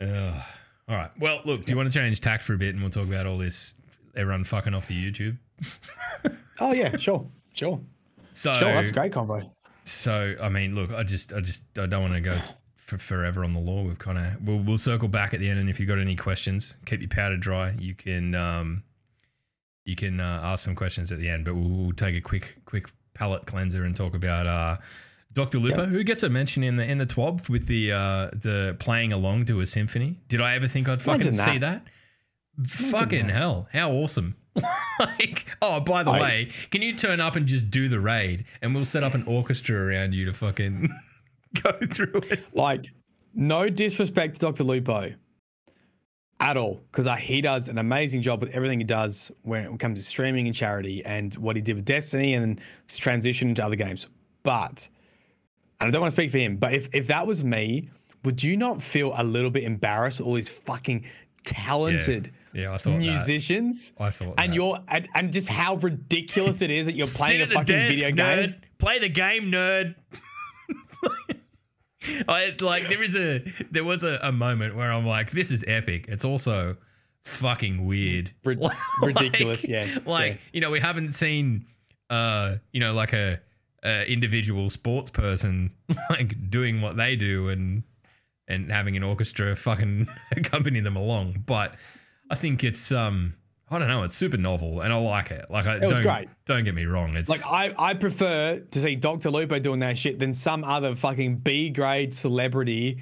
[0.00, 0.42] Ugh.
[0.88, 1.10] All right.
[1.18, 3.26] Well, look, do you want to change tack for a bit and we'll talk about
[3.26, 3.74] all this
[4.16, 5.36] everyone fucking off the YouTube?
[6.62, 7.26] Oh yeah, sure.
[7.54, 7.80] Sure.
[8.32, 9.50] So Sure, that's a great convo.
[9.84, 12.38] So I mean, look, I just, I just, I don't want to go
[12.76, 13.84] for forever on the lore.
[13.84, 16.16] We've kind of, we'll, we'll circle back at the end, and if you've got any
[16.16, 17.74] questions, keep your powder dry.
[17.78, 18.84] You can, um,
[19.84, 22.56] you can uh, ask some questions at the end, but we'll, we'll take a quick,
[22.64, 24.76] quick palate cleanser and talk about uh,
[25.32, 25.58] Dr.
[25.58, 29.12] Lupo, who gets a mention in the in the TWAB with the uh, the playing
[29.12, 30.18] along to a symphony.
[30.28, 31.84] Did I ever think I'd fucking Imagine see that?
[32.56, 32.66] that.
[32.66, 33.32] Fucking that.
[33.32, 33.68] hell!
[33.72, 34.36] How awesome!
[35.00, 38.44] like, oh, by the I- way, can you turn up and just do the raid,
[38.62, 40.88] and we'll set up an orchestra around you to fucking
[41.62, 42.44] go through it.
[42.54, 42.86] Like,
[43.34, 44.64] no disrespect to Dr.
[44.64, 45.12] Lupo
[46.40, 49.78] at all, because uh, he does an amazing job with everything he does when it
[49.78, 53.62] comes to streaming and charity and what he did with Destiny and his transition into
[53.64, 54.06] other games.
[54.42, 54.88] But,
[55.80, 57.90] and I don't want to speak for him, but if, if that was me,
[58.24, 61.04] would you not feel a little bit embarrassed with all these fucking
[61.44, 62.98] talented Yeah, I thought that.
[62.98, 63.92] musicians?
[63.98, 64.54] I thought And that.
[64.54, 68.08] you're and, and just how ridiculous it is that you're playing a fucking desk, video
[68.10, 68.42] nerd.
[68.46, 68.54] game.
[68.78, 69.94] Play the game, nerd.
[72.28, 75.64] I like there is a there was a, a moment where I'm like, this is
[75.68, 76.06] epic.
[76.08, 76.76] It's also
[77.24, 78.32] fucking weird.
[78.44, 80.38] Rid- Like- ridiculous, yeah, Like, yeah.
[80.54, 81.66] you know, we haven't seen
[82.08, 83.38] uh, you know, like a,
[83.84, 85.72] a individual sports person
[86.10, 87.82] like doing what they do and
[88.50, 91.44] and having an orchestra fucking accompany them along.
[91.46, 91.74] But
[92.30, 93.34] I think it's um
[93.70, 95.46] I don't know, it's super novel and I like it.
[95.48, 96.28] Like I was don't great.
[96.44, 97.16] don't get me wrong.
[97.16, 99.30] It's Like I, I prefer to see Dr.
[99.30, 103.00] Lupo doing that shit than some other fucking B grade celebrity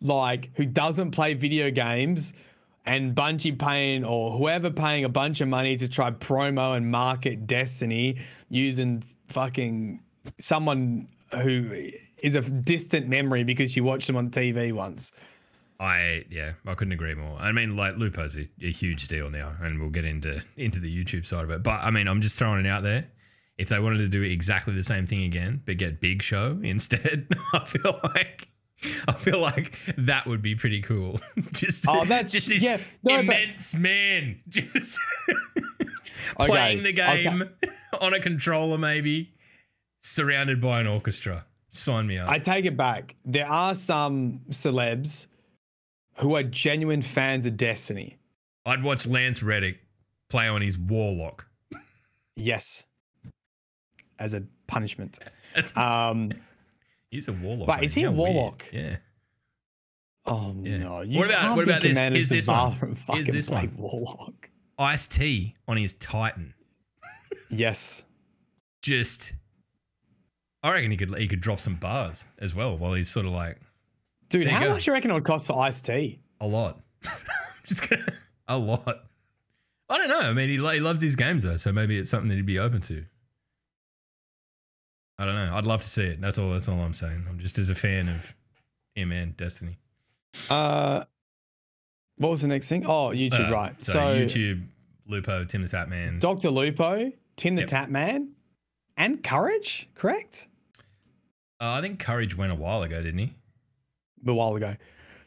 [0.00, 2.32] like who doesn't play video games
[2.86, 7.46] and Bungie paying or whoever paying a bunch of money to try promo and market
[7.46, 8.18] Destiny
[8.50, 10.02] using fucking
[10.38, 11.90] someone who
[12.24, 15.12] is a distant memory because you watched them on TV once.
[15.80, 17.36] I yeah, I couldn't agree more.
[17.38, 21.04] I mean, like Lupo's a, a huge deal now, and we'll get into into the
[21.04, 21.62] YouTube side of it.
[21.62, 23.08] But I mean, I'm just throwing it out there.
[23.58, 27.28] If they wanted to do exactly the same thing again, but get Big Show instead,
[27.52, 28.48] I feel like
[29.08, 31.20] I feel like that would be pretty cool.
[31.52, 34.98] just Oh, that's- just this yeah, no, but- immense man just
[36.40, 37.50] Okay, playing the I'll ta- game
[38.00, 39.34] on a controller, maybe
[40.02, 41.44] surrounded by an orchestra.
[41.74, 42.28] Sign me up.
[42.28, 43.16] I take it back.
[43.24, 45.26] There are some celebs
[46.18, 48.16] who are genuine fans of Destiny.
[48.64, 49.80] I'd watch Lance Reddick
[50.30, 51.46] play on his Warlock.
[52.36, 52.84] Yes.
[54.18, 55.18] As a punishment.
[55.54, 56.30] That's, Um
[57.10, 57.66] he's a Warlock.
[57.66, 57.84] but man.
[57.84, 58.34] is he a How weird.
[58.34, 58.64] Warlock?
[58.72, 58.96] Yeah.
[60.26, 60.76] oh Yeah.
[60.78, 61.00] no.
[61.02, 61.98] You What about- what about this?
[61.98, 62.96] Is this one?
[63.16, 63.74] Is this one?
[63.76, 64.48] Warlock.
[64.78, 66.54] Ice T on his Titan.
[67.50, 68.04] Yes.
[68.82, 69.34] Just,
[70.64, 73.32] I reckon he could he could drop some bars as well while he's sort of
[73.32, 73.60] like
[74.30, 76.18] Dude, how much do you reckon it would cost for Ice T?
[76.40, 76.80] a lot.
[77.66, 78.02] Just gonna,
[78.48, 79.04] a lot.
[79.88, 80.20] I don't know.
[80.20, 82.58] I mean, he, he loves his games though, so maybe it's something that he'd be
[82.58, 83.04] open to.
[85.18, 85.54] I don't know.
[85.54, 86.20] I'd love to see it.
[86.20, 86.50] That's all.
[86.50, 87.26] That's all I'm saying.
[87.28, 88.34] I'm just as a fan of
[88.94, 89.78] him and Destiny.
[90.50, 91.04] Uh
[92.16, 92.86] what was the next thing?
[92.86, 93.82] Oh, YouTube, Uh, right.
[93.84, 94.66] So, So, YouTube,
[95.06, 96.20] Lupo, Tim the Tatman.
[96.20, 96.48] Dr.
[96.50, 97.68] Lupo, Tim the Yep.
[97.68, 98.30] Tap Man,
[98.96, 100.48] and Courage, correct?
[101.60, 103.34] Uh, I think Courage went a while ago, didn't he?
[104.26, 104.74] a while ago.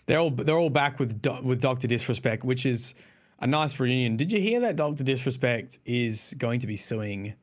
[0.08, 2.96] They're all they're all back with Do- with Doctor Disrespect, which is
[3.40, 4.18] a nice reunion.
[4.18, 7.34] Did you hear that Doctor Disrespect is going to be suing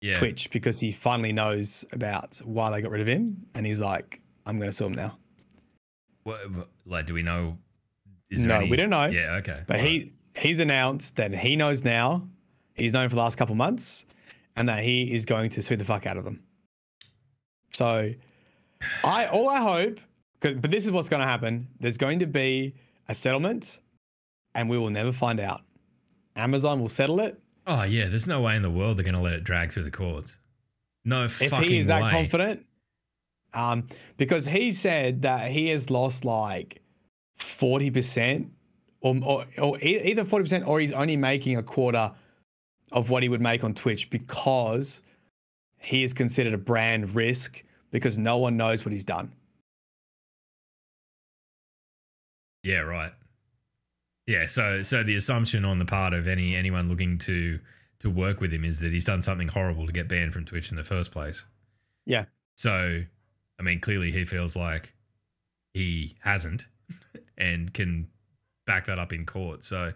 [0.00, 0.14] Yeah.
[0.18, 4.20] Twitch because he finally knows about why they got rid of him, and he's like,
[4.46, 5.18] "I'm going to sue him now."
[6.24, 6.40] What,
[6.84, 7.56] like, do we know?
[8.30, 9.06] is No, any- we don't know.
[9.06, 9.36] Yeah.
[9.36, 9.62] Okay.
[9.66, 12.28] But he he's announced that he knows now.
[12.74, 14.04] He's known for the last couple months,
[14.56, 16.42] and that he is going to sue the fuck out of them.
[17.72, 18.12] So,
[19.04, 20.00] I all I hope,
[20.40, 21.68] but this is what's going to happen.
[21.80, 22.74] There's going to be
[23.08, 23.78] a settlement,
[24.54, 25.62] and we will never find out.
[26.36, 27.40] Amazon will settle it.
[27.66, 28.08] Oh yeah.
[28.08, 30.38] There's no way in the world they're going to let it drag through the courts.
[31.04, 31.64] No If fucking way.
[31.64, 32.10] If he is that way.
[32.10, 32.64] confident,
[33.54, 36.80] um, because he said that he has lost like
[37.36, 38.52] forty percent,
[39.00, 42.12] or, or or either forty percent, or he's only making a quarter
[42.92, 45.02] of what he would make on Twitch because
[45.78, 49.32] he is considered a brand risk because no one knows what he's done.
[52.62, 53.12] Yeah, right.
[54.26, 57.60] Yeah, so so the assumption on the part of any anyone looking to
[58.00, 60.70] to work with him is that he's done something horrible to get banned from Twitch
[60.70, 61.46] in the first place.
[62.06, 62.26] Yeah.
[62.56, 63.04] So,
[63.58, 64.92] I mean, clearly he feels like
[65.72, 66.66] he hasn't
[67.38, 68.08] and can
[68.66, 69.64] back that up in court.
[69.64, 69.92] So,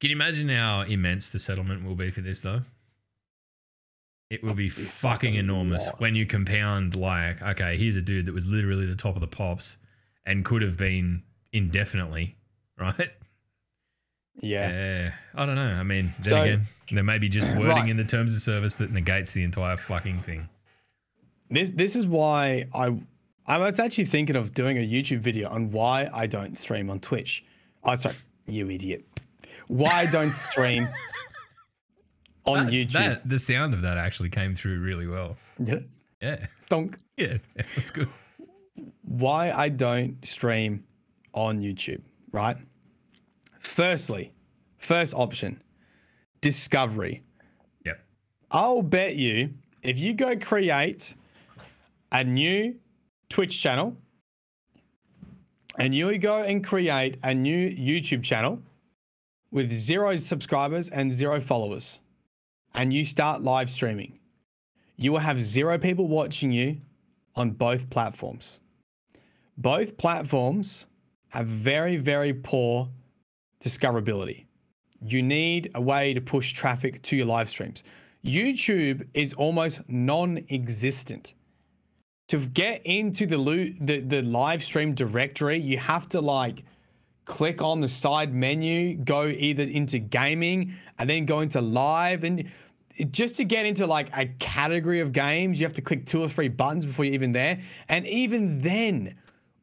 [0.00, 2.62] can you imagine how immense the settlement will be for this though?
[4.30, 8.46] It will be fucking enormous when you compound like, okay, here's a dude that was
[8.46, 9.76] literally the top of the pops
[10.24, 12.36] and could have been indefinitely,
[12.78, 13.10] right?
[14.40, 14.68] Yeah.
[14.70, 15.62] Yeah, I don't know.
[15.62, 17.88] I mean, then So- again, there may be just wording Right.
[17.88, 20.48] in the terms of service that negates the entire fucking thing.
[21.50, 22.96] This this is why I
[23.46, 27.00] I was actually thinking of doing a YouTube video on why I don't stream on
[27.00, 27.44] Twitch.
[27.82, 28.14] Oh, sorry,
[28.46, 29.04] you idiot.
[29.66, 30.88] Why I don't stream
[32.44, 32.92] on That- YouTube.
[32.92, 35.36] that- the sound of that actually came through really well.
[35.58, 35.80] Yeah.
[36.22, 36.96] Yeah, Donk.
[37.16, 37.38] yeah,
[37.76, 38.08] that's good.
[39.02, 40.84] Why I don't stream
[41.32, 42.56] on YouTube, right?
[43.60, 44.32] Firstly,
[44.78, 45.62] first option,
[46.42, 47.22] discovery.
[47.86, 48.04] Yep.
[48.50, 51.14] I'll bet you if you go create
[52.12, 52.76] a new
[53.30, 53.96] Twitch channel
[55.78, 58.60] and you go and create a new YouTube channel
[59.50, 62.00] with zero subscribers and zero followers
[62.74, 64.18] and you start live streaming,
[64.96, 66.78] you will have zero people watching you
[67.36, 68.60] on both platforms.
[69.56, 70.86] Both platforms
[71.28, 72.88] have very, very poor
[73.62, 74.44] discoverability.
[75.02, 77.84] You need a way to push traffic to your live streams.
[78.24, 81.34] YouTube is almost non-existent.
[82.28, 86.64] To get into the, lo- the the live stream directory, you have to like
[87.30, 92.50] click on the side menu, go either into gaming and then go into live and
[93.12, 96.28] just to get into like a category of games, you have to click two or
[96.28, 97.60] three buttons before you're even there.
[97.88, 99.14] And even then,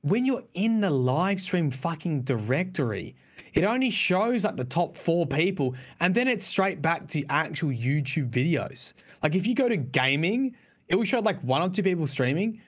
[0.01, 3.15] when you're in the live stream fucking directory,
[3.53, 7.69] it only shows like the top four people and then it's straight back to actual
[7.69, 8.93] YouTube videos.
[9.21, 10.55] Like if you go to gaming,
[10.87, 12.61] it will show like one or two people streaming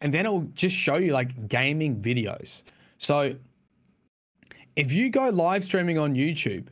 [0.00, 2.62] and then it will just show you like gaming videos.
[2.96, 3.36] So
[4.76, 6.68] if you go live streaming on YouTube,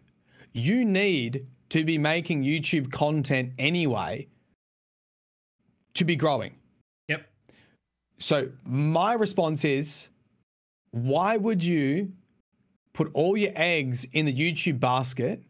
[0.52, 4.28] you need to be making YouTube content anyway
[5.94, 6.54] to be growing.
[7.08, 7.26] Yep.
[8.18, 10.10] So my response is,
[10.90, 12.12] why would you
[12.92, 15.42] put all your eggs in the YouTube basket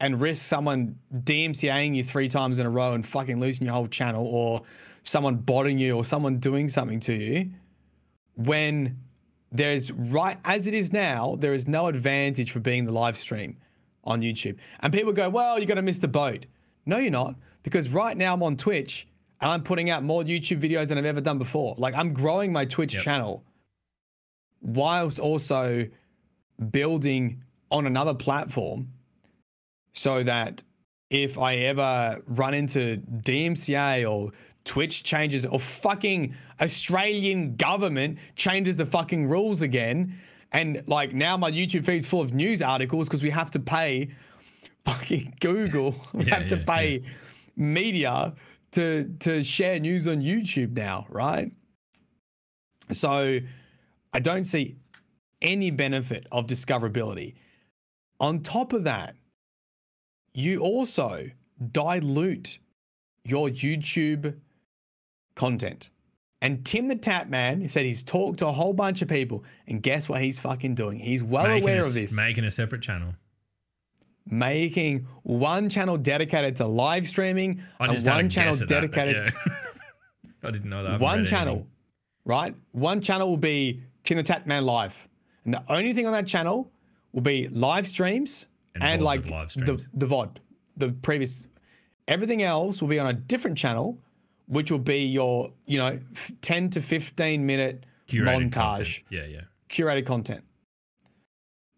[0.00, 3.88] and risk someone DMCAing you three times in a row and fucking losing your whole
[3.88, 4.62] channel or
[5.02, 7.50] someone botting you or someone doing something to you
[8.36, 8.96] when
[9.52, 13.56] there's right as it is now, there is no advantage for being the live stream
[14.04, 14.56] on YouTube.
[14.80, 16.46] And people go, well, you're going to miss the boat.
[16.86, 17.34] No, you're not.
[17.62, 19.06] Because right now I'm on Twitch
[19.40, 21.74] and I'm putting out more YouTube videos than I've ever done before.
[21.78, 23.02] Like I'm growing my Twitch Yep.
[23.02, 23.44] channel
[24.62, 25.86] whilst also
[26.70, 28.88] building on another platform
[29.94, 30.62] so that
[31.08, 34.30] if I ever run into DMCA or
[34.64, 40.14] Twitch changes or fucking Australian government changes the fucking rules again,
[40.52, 44.10] and like now my YouTube feed's full of news articles because we have to pay
[44.84, 47.02] fucking Google, we Yeah, have to yeah, pay
[47.56, 48.34] media
[48.72, 51.50] to to share news on YouTube now, right?
[52.92, 53.38] So
[54.12, 54.76] I don't see
[55.42, 57.34] any benefit of discoverability.
[58.18, 59.16] On top of that,
[60.34, 61.30] you also
[61.72, 62.58] dilute
[63.24, 64.36] your YouTube
[65.40, 65.88] content.
[66.42, 70.08] And Tim the Tatman said he's talked to a whole bunch of people, and guess
[70.08, 70.98] what he's fucking doing?
[70.98, 72.12] He's well making aware a, of this.
[72.12, 73.14] Making a separate channel.
[74.26, 78.58] making one channel dedicated to live streaming I and just had a one channel at
[78.60, 79.54] that, dedicated yeah.
[80.44, 81.00] I didn't know that.
[81.00, 81.70] One channel, anything.
[82.24, 82.54] right?
[82.72, 84.94] One channel will be Tim the Tatman Live.
[85.44, 86.70] And the only thing on that channel
[87.12, 90.36] will be live streams And and, like live the, the VOD,
[90.76, 91.44] the previous.
[92.08, 93.98] Everything else will be on a different channel,
[94.50, 95.98] which will be your, you know,
[96.42, 99.02] 10 to 15 minute Curated montage, content.
[99.08, 99.40] Yeah, yeah.
[99.68, 100.42] curated content.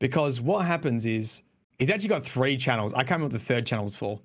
[0.01, 1.43] Because what happens is,
[1.79, 2.95] he's actually got three channels.
[2.95, 4.19] I can't remember what the third channel's for.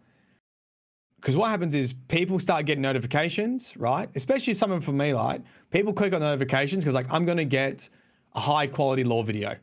[1.17, 4.09] Because what happens is people start getting notifications, right?
[4.15, 5.41] Especially someone for me, like
[5.71, 7.89] people click on notifications because like I'm gonna get
[8.33, 9.57] a high quality lore video,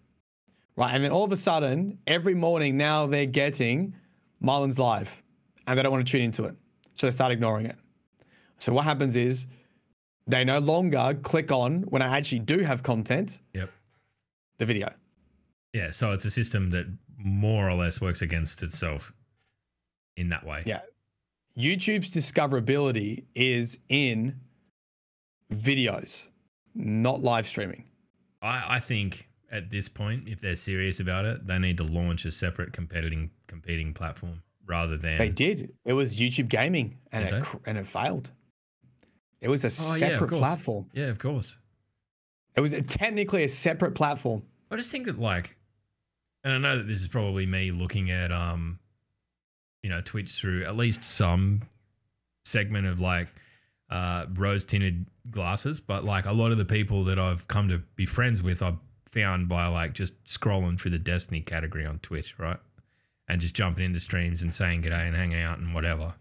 [0.76, 0.93] right?
[0.93, 3.95] And then all of a sudden, every morning now they're getting
[4.43, 5.09] Myelin's live,
[5.66, 6.55] and they don't want to tune into it,
[6.97, 7.76] so they start ignoring it.
[8.59, 9.47] So what happens is
[10.27, 13.71] they no longer click on when I actually do have content, Yep.
[14.59, 14.93] the video.
[15.73, 15.91] Yeah.
[15.91, 16.87] So it's a system that
[17.19, 19.13] more or less works against itself
[20.17, 20.63] in that way.
[20.67, 20.81] Yeah.
[21.59, 24.41] YouTube's discoverability is in
[25.53, 26.29] videos,
[26.75, 27.85] not live streaming.
[28.43, 32.25] I, I think at this point, if they're serious about it, they need to launch
[32.25, 35.73] a separate competing competing platform rather than They did.
[35.85, 38.33] It was YouTube Gaming, and it cr- and it failed.
[39.45, 40.41] It was a Oh, separate course.
[40.41, 40.87] platform.
[40.95, 41.59] Yeah, of course.
[42.57, 44.43] It was a, technically a separate platform.
[44.71, 45.57] I just think that like,
[46.43, 48.79] and I know that this is probably me looking at um,
[49.83, 51.63] you know, Twitch through at least some
[52.47, 53.29] segment of like
[53.91, 57.79] uh rose tinted glasses, but like a lot of the people that I've come to
[57.97, 58.79] be friends with, I've
[59.11, 62.59] found by like just scrolling through the Destiny category on Twitch, right?
[63.29, 66.15] And just jumping into streams and saying g'day and hanging out and whatever.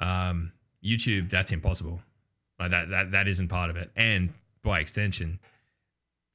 [0.00, 0.52] Um,
[0.84, 2.00] YouTube, that's impossible.
[2.58, 3.90] Like that that that isn't part of it.
[3.96, 5.38] And by extension,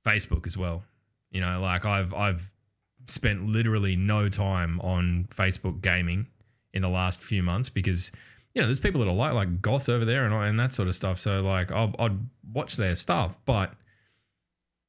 [0.05, 0.83] Facebook as well.
[1.31, 2.51] You know, like I've I've
[3.07, 6.27] spent literally no time on Facebook gaming
[6.73, 8.11] in the last few months because
[8.53, 10.87] you know there's people that are like like goths over there and and that sort
[10.87, 11.19] of stuff.
[11.19, 12.17] So like I'll I'd
[12.53, 13.73] watch their stuff, but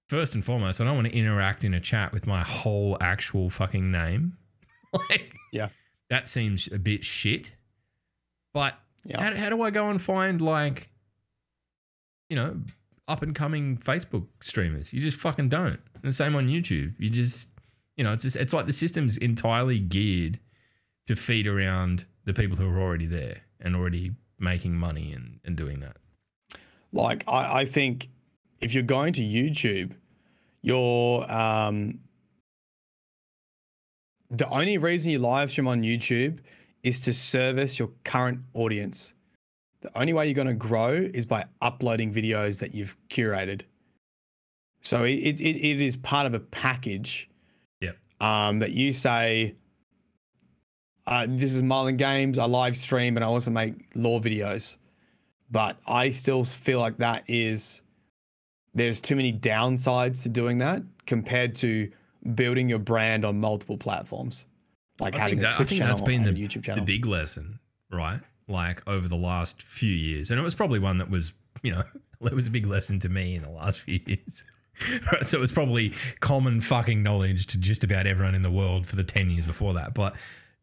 [0.09, 3.51] first and foremost, I don't want to interact in a chat with my whole actual
[3.51, 4.37] fucking name.
[5.11, 5.69] like Yeah.
[6.11, 7.53] that seems a bit shit.
[8.55, 8.75] But
[9.07, 9.23] Yeah.
[9.23, 10.91] how, how do I go and find like
[12.29, 12.61] you know
[13.09, 14.93] up and coming Facebook streamers?
[14.93, 15.81] You just fucking don't.
[15.95, 16.95] And the same on YouTube.
[16.99, 17.49] You just
[17.97, 20.41] you know it's just, it's like the system's entirely geared
[21.07, 25.57] to feed around the people who are already there and already making money and, and
[25.57, 25.97] doing that.
[26.93, 28.09] Like I, I think
[28.61, 29.93] if you're going to YouTube,
[30.63, 32.01] you're um,
[34.31, 36.41] the only reason you live stream on YouTube
[36.87, 39.13] is to service your current audience.
[39.81, 43.63] The only way you're going to grow is by uploading videos that you've curated.
[44.83, 47.29] So it, it, it is part of a package
[47.81, 47.97] Yep.
[48.21, 49.57] um, that you say,
[51.09, 54.77] uh, this is Myelin Games, I live stream and I also make lore videos.
[55.51, 57.83] But I still feel like that is,
[58.75, 61.91] there's too many downsides to doing that compared to
[62.37, 64.47] building your brand on multiple platforms.
[64.99, 66.75] Like I having think, a that, I Twitch think channel that's been the, a YouTube
[66.75, 67.59] the big lesson,
[67.91, 68.21] right?
[68.49, 70.31] Like over the last few years.
[70.31, 71.33] And it was probably one that was,
[71.63, 71.83] you know,
[72.23, 74.45] it was a big lesson to me in the last few years.
[75.11, 78.87] Right, so it was probably common fucking knowledge to just about everyone in the world
[78.87, 79.95] for the 10 years before that.
[79.95, 80.17] But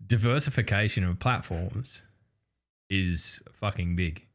[0.05, 2.03] diversification of platforms
[2.89, 4.25] is fucking big,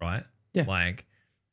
[0.00, 0.24] right?
[0.54, 0.64] Yeah.
[0.66, 1.04] Like,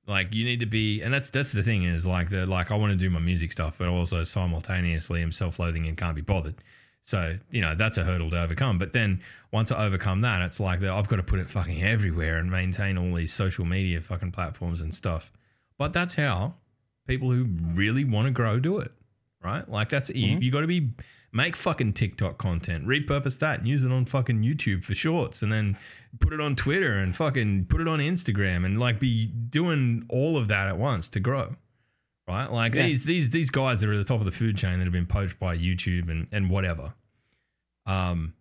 [0.07, 2.75] Like you need to be, and that's that's the thing is like the like I
[2.75, 6.55] want to do my music stuff, but also simultaneously I'm self-loathing and can't be bothered.
[7.10, 8.78] So you know that's a hurdle to overcome.
[8.78, 12.38] But then once I overcome that, it's like I've got to put it fucking everywhere
[12.38, 15.32] and maintain all these social media fucking platforms and stuff.
[15.80, 16.53] But that's how
[17.07, 18.91] people who really want to grow do it,
[19.43, 19.68] right?
[19.68, 20.43] Like that's you, mm-hmm.
[20.43, 20.91] you got to be
[21.32, 25.51] make fucking TikTok content, repurpose that, and use it on fucking YouTube for shorts, and
[25.51, 25.80] then
[26.20, 30.38] put it on Twitter and fucking put it on Instagram, and like be doing all
[30.38, 31.55] of that at once to grow,
[32.28, 32.51] right?
[32.51, 32.86] Like Yeah.
[32.86, 34.93] these these these guys that are at the top of the food chain that have
[34.93, 36.93] been poached by YouTube and and whatever,
[37.89, 38.33] um,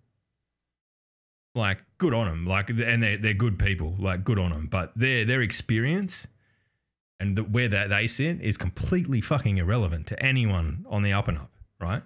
[1.54, 4.92] like good on them, like and they're they're good people, like good on them, but
[4.96, 6.26] their their experience.
[7.20, 11.26] And the, where that they sit is completely fucking irrelevant to anyone on the up
[11.26, 12.04] and up, right?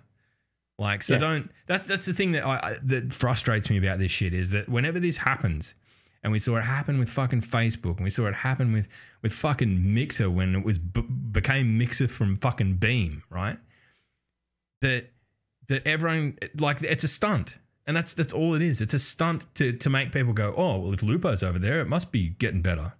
[0.78, 1.20] Like, so Yeah.
[1.20, 1.50] don't.
[1.66, 4.70] That's that's the thing that I, I that frustrates me about this shit is that
[4.70, 5.74] whenever this happens,
[6.22, 8.88] and we saw it happen with fucking Facebook, and we saw it happen with
[9.20, 13.58] with fucking Mixer when it was b- became Mixer from fucking Beam, right?
[14.80, 15.11] That
[15.72, 17.56] that everyone like it's a stunt,
[17.86, 18.80] and that's that's all it is.
[18.80, 21.88] It's a stunt to to make people go, oh well, if Lupo's over there, it
[21.88, 22.92] must be getting better.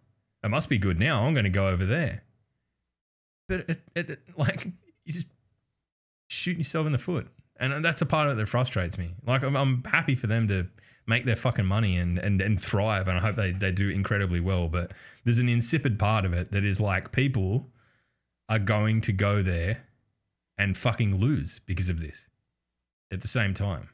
[0.43, 1.25] It must be good now.
[1.25, 2.25] I'm going to go over there.
[3.49, 4.67] But it, it, it like
[5.05, 5.27] you just
[6.29, 7.29] shooting yourself in the foot.
[7.61, 9.15] And that's a part of it that frustrates me.
[9.25, 10.67] Like I'm, I'm happy for them to
[11.07, 13.07] make their fucking money and, and, and thrive.
[13.07, 14.67] And I hope they, they do incredibly well.
[14.67, 14.93] But
[15.23, 17.69] there's an insipid part of it that is like people
[18.49, 19.85] are going to go there
[20.59, 22.27] and fucking lose because of this
[23.13, 23.89] at the same time.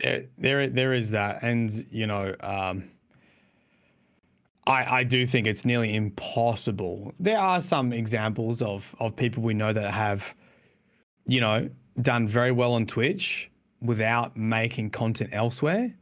[0.00, 2.90] there, there, there is that, and you know, um,
[4.66, 7.14] I, I do think it's nearly impossible.
[7.20, 10.34] There are some examples of of people we know that have,
[11.26, 11.70] you know,
[12.02, 13.50] done very well on Twitch
[13.80, 15.94] without making content elsewhere.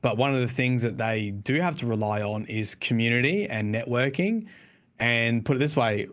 [0.00, 3.74] But one of the things that they do have to rely on is community and
[3.74, 4.46] networking.
[5.00, 6.08] And put it this way,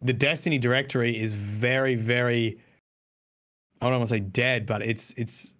[0.00, 2.58] the Destiny directory is very, very
[3.80, 5.54] I don't want to say dead, but it's it's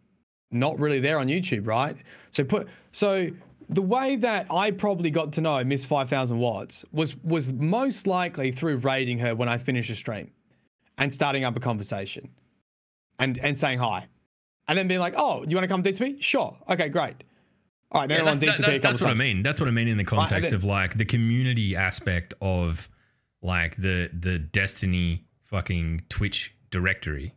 [0.51, 1.97] not really there on YouTube, right?
[2.33, 3.31] So put so
[3.68, 8.07] the way that I probably got to know Miss Five Thousand Watts was was most
[8.07, 10.31] likely through raiding her when I finished a stream,
[10.99, 12.29] and starting up a conversation,
[13.18, 14.07] and and saying hi,
[14.68, 16.01] and then being like, "Oh, you want to come DTP?
[16.01, 16.21] me?
[16.21, 16.57] Sure.
[16.68, 17.25] Okay, great.
[17.93, 19.43] All right, Yeah, everyone that's, that- that- that's what I mean.
[19.43, 22.89] That's what I mean in the context then- of like the community aspect of
[23.43, 27.35] like the the Destiny fucking Twitch directory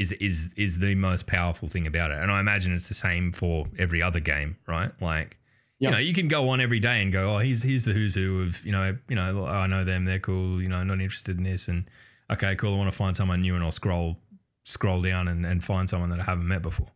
[0.00, 2.18] is is is the most powerful thing about it.
[2.22, 4.90] And I imagine it's the same for every other game, right?
[5.00, 5.36] Like
[5.78, 5.88] Yeah.
[5.88, 8.14] you know, you can go on every day and go, oh, here's here's the who's
[8.14, 10.60] who of you know, you know, I know them, they're cool.
[10.62, 11.84] You know, I'm not interested in this, and
[12.30, 12.74] okay, cool.
[12.74, 14.16] I want to find someone new, and I'll scroll
[14.64, 16.88] scroll down and, and find someone that I haven't met before.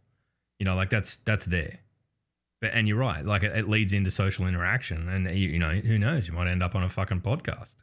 [0.59, 1.81] You know, like that's that's there.
[2.61, 5.75] But and you're right, like it, it leads into social interaction, and you, you know,
[5.75, 7.75] who knows, you might end up on a fucking podcast.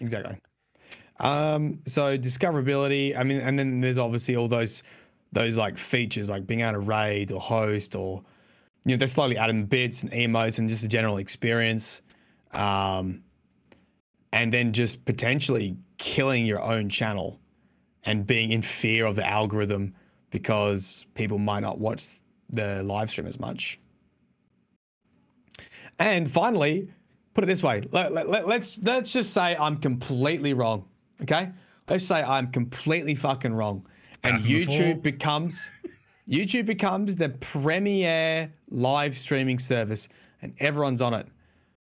[0.00, 0.36] Exactly.
[1.20, 4.82] Um, so discoverability, I mean, and then there's obviously all those
[5.32, 8.22] those like features like being able to raid or host or
[8.84, 12.00] you know, they're slowly adding bits and emotes and just the general experience.
[12.52, 13.22] Um,
[14.32, 17.40] and then just potentially killing your own channel
[18.04, 19.94] and being in fear of the algorithm
[20.30, 23.78] because people might not watch the live stream as much.
[25.98, 26.90] And finally,
[27.38, 30.84] put it this way let, let, let, let's let's just say i'm completely wrong
[31.22, 31.50] okay?
[31.88, 33.86] Let's say i'm completely fucking wrong
[34.24, 34.74] and Happened before.
[34.74, 35.70] youtube becomes
[36.28, 40.08] youtube becomes the premier live streaming service
[40.42, 41.26] and everyone's on it.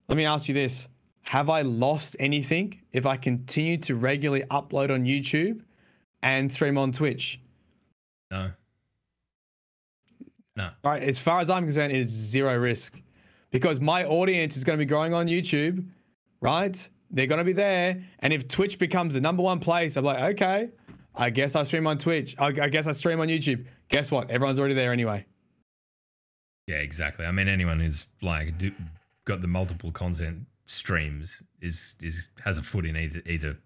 [0.08, 0.88] Let me ask you this.
[1.24, 5.62] Have i lost anything if i continue to regularly upload on youtube
[6.22, 7.40] and stream on twitch?
[8.32, 8.52] No,
[10.56, 13.02] no, All right, as far as I'm concerned, it's zero risk
[13.52, 15.86] because my audience is going to be growing on YouTube,
[16.42, 16.90] right?
[17.16, 18.04] They're going to be there.
[18.20, 20.68] And if Twitch becomes the number one place, I'm like, okay,
[21.16, 22.36] I guess I stream on Twitch.
[22.38, 23.66] I, I guess I stream on YouTube.
[23.88, 24.30] Guess what?
[24.30, 25.26] Everyone's already there anyway.
[26.68, 27.26] yeah, exactly.
[27.26, 28.72] I mean, anyone who's like do,
[29.24, 33.58] got the multiple content streams is is has a foot in either either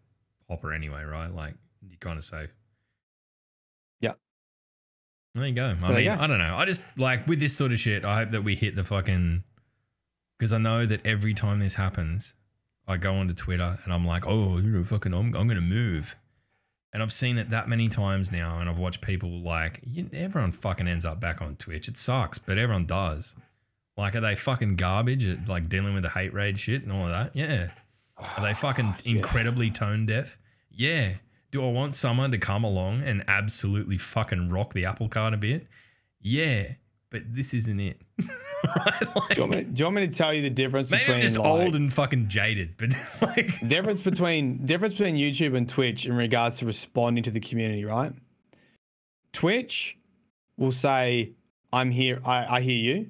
[0.48, 1.34] hopper anyway, right?
[1.34, 2.54] Like you're kind of safe.
[4.00, 4.14] Yeah.
[5.34, 5.76] There you go.
[5.82, 6.18] I mean, go.
[6.20, 6.56] I don't know.
[6.56, 8.06] I just like with this sort of shit.
[8.06, 9.44] I hope that we hit the fucking
[10.38, 12.36] because I know that every time this happens,
[12.90, 16.16] I go onto Twitter and I'm like, oh, you know, fucking, I'm, I'm gonna move.
[16.92, 20.52] And I've seen it that many times now, and I've watched people like you, everyone
[20.52, 21.88] fucking ends up back on Twitch.
[21.88, 23.36] It sucks, but everyone does.
[23.96, 27.06] Like, are they fucking garbage at like dealing with the hate raid shit and all
[27.06, 27.36] of that?
[27.36, 27.70] Yeah.
[28.18, 30.38] Are they ah, fucking incredibly tone deaf?
[30.72, 31.16] Yeah.
[31.52, 35.38] Do I want someone to come along and absolutely fucking rock the apple cart a
[35.38, 35.68] bit?
[36.20, 36.74] Yeah.
[37.12, 38.02] But this isn't it.
[38.64, 39.16] right?
[39.16, 41.02] Like, Do you, want me, do you want me to tell you the difference maybe
[41.02, 42.90] between I'm just like, old and fucking jaded, but
[43.22, 47.86] like, difference between difference between YouTube and Twitch in regards to responding to the community,
[47.86, 48.14] right?
[49.34, 49.98] Twitch
[50.58, 51.34] will say,
[51.72, 52.20] "I'm here.
[52.26, 53.10] I, I hear you.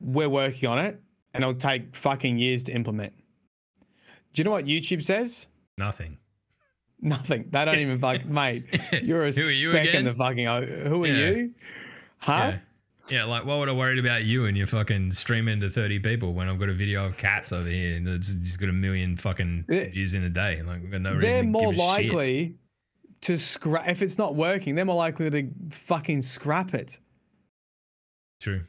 [0.00, 1.00] We're working on it,
[1.34, 3.12] and it'll take fucking years to implement."
[4.32, 5.46] Do you know what YouTube says?
[5.78, 6.18] nothing.
[7.02, 7.48] Nothing.
[7.50, 8.64] They don't even fuck, mate.
[9.02, 10.46] You're a Who you speck in the fucking.
[10.46, 11.30] Who are Yeah.
[11.30, 11.54] you?
[12.18, 12.32] Huh?
[12.54, 12.58] Yeah.
[13.08, 16.32] Yeah, like what would I worry about you and your fucking streaming to 30 people
[16.32, 19.16] when I've got a video of cats over here and it's just got a million
[19.16, 20.62] fucking views in a day?
[20.62, 22.12] Like, we've got no they're reason to more give a shit.
[22.12, 22.54] likely
[23.22, 24.74] to scrap if it's not working.
[24.74, 26.98] They're more likely to fucking scrap it.
[28.40, 28.64] True.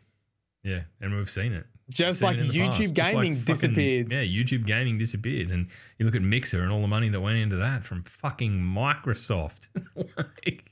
[0.63, 1.65] Yeah, and we've seen it.
[1.89, 2.93] Just like it YouTube.
[2.93, 4.11] Just like gaming fucking- disappeared.
[4.11, 5.49] Yeah, YouTube gaming disappeared.
[5.49, 8.59] And you look at Mixer and all the money that went into that from fucking
[8.59, 9.69] Microsoft.
[10.17, 10.71] like,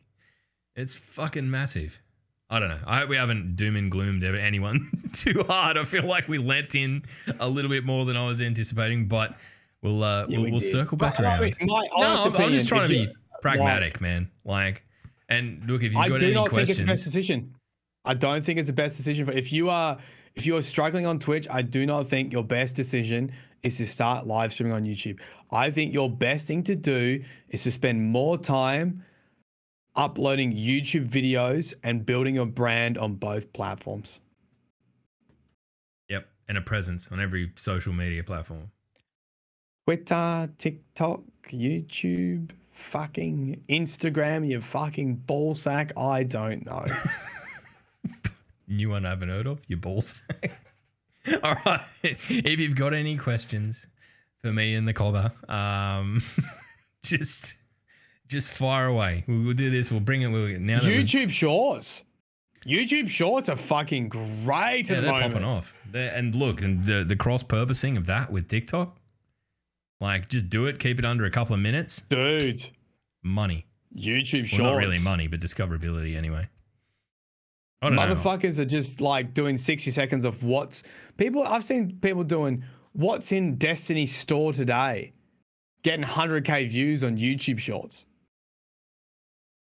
[0.75, 2.01] it's fucking massive.
[2.55, 2.79] I don't know.
[2.87, 5.77] I hope we haven't doom and gloomed anyone too hard.
[5.77, 7.03] I feel like we lent in
[7.37, 9.35] a little bit more than I was anticipating, but
[9.81, 11.41] we'll uh, Yeah, we'll, we we'll circle But, back I around.
[11.41, 14.31] mean, no, honest I'm, I'm just trying to you- be pragmatic, man.
[14.45, 14.83] Like,
[15.27, 17.55] and look, if you've I got do any not questions, think it's the best decision.
[18.05, 19.97] I don't think it's the best decision for if you are
[20.35, 21.47] if you are struggling on Twitch.
[21.51, 23.33] I do not think your best decision
[23.63, 25.19] is to start live streaming on YouTube.
[25.51, 29.03] I think your best thing to do is to spend more time
[29.95, 34.21] uploading YouTube videos and building a brand on both platforms.
[36.09, 38.71] yep, and a presence on every social media platform.
[39.85, 45.91] Twitter, TikTok, YouTube, fucking Instagram, you fucking ballsack.
[45.97, 46.85] I don't know.
[48.67, 50.19] New one I haven't heard of, your balls.
[51.43, 51.81] All right.
[52.03, 53.87] If you've got any questions
[54.41, 56.23] for me and the cobber, um,
[57.03, 57.57] just
[58.27, 59.23] just fire away.
[59.27, 59.91] We'll, we'll do this.
[59.91, 60.27] We'll bring it.
[60.27, 62.03] We'll now YouTube Shorts.
[62.65, 65.33] YouTube Shorts are fucking great yeah, at the they're moment.
[65.33, 65.75] popping off.
[65.91, 68.97] They're, and look, and the the cross purposing of that with TikTok,
[70.01, 70.79] like just do it.
[70.79, 72.01] Keep it under a couple of minutes.
[72.09, 72.67] Dude,
[73.23, 73.65] Money.
[73.95, 74.59] YouTube Shorts.
[74.59, 76.47] Well, not really money, but discoverability anyway.
[77.81, 78.01] Don't know.
[78.01, 80.83] Motherfuckers are just like doing 60 seconds of what's
[81.17, 81.43] people.
[81.43, 85.11] I've seen people doing what's in Destiny store today,
[85.83, 88.05] getting 100k views on YouTube Shorts.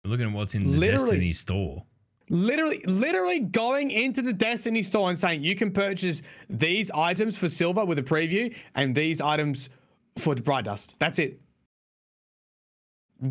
[0.03, 1.05] Looking at what's in the Literally.
[1.05, 1.85] Destiny store.
[2.29, 7.49] Literally, literally going into the Destiny store and saying you can purchase these items for
[7.49, 9.69] silver with a preview and these items
[10.17, 10.95] for the bright dust.
[10.97, 11.41] That's it.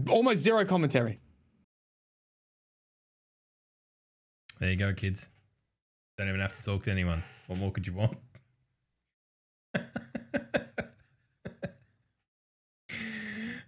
[0.09, 1.19] Almost zero commentary.
[4.61, 5.29] There you go, kids.
[6.19, 7.25] Don't even have to talk to anyone.
[7.47, 8.17] What more could you want?
[9.75, 9.81] Uh,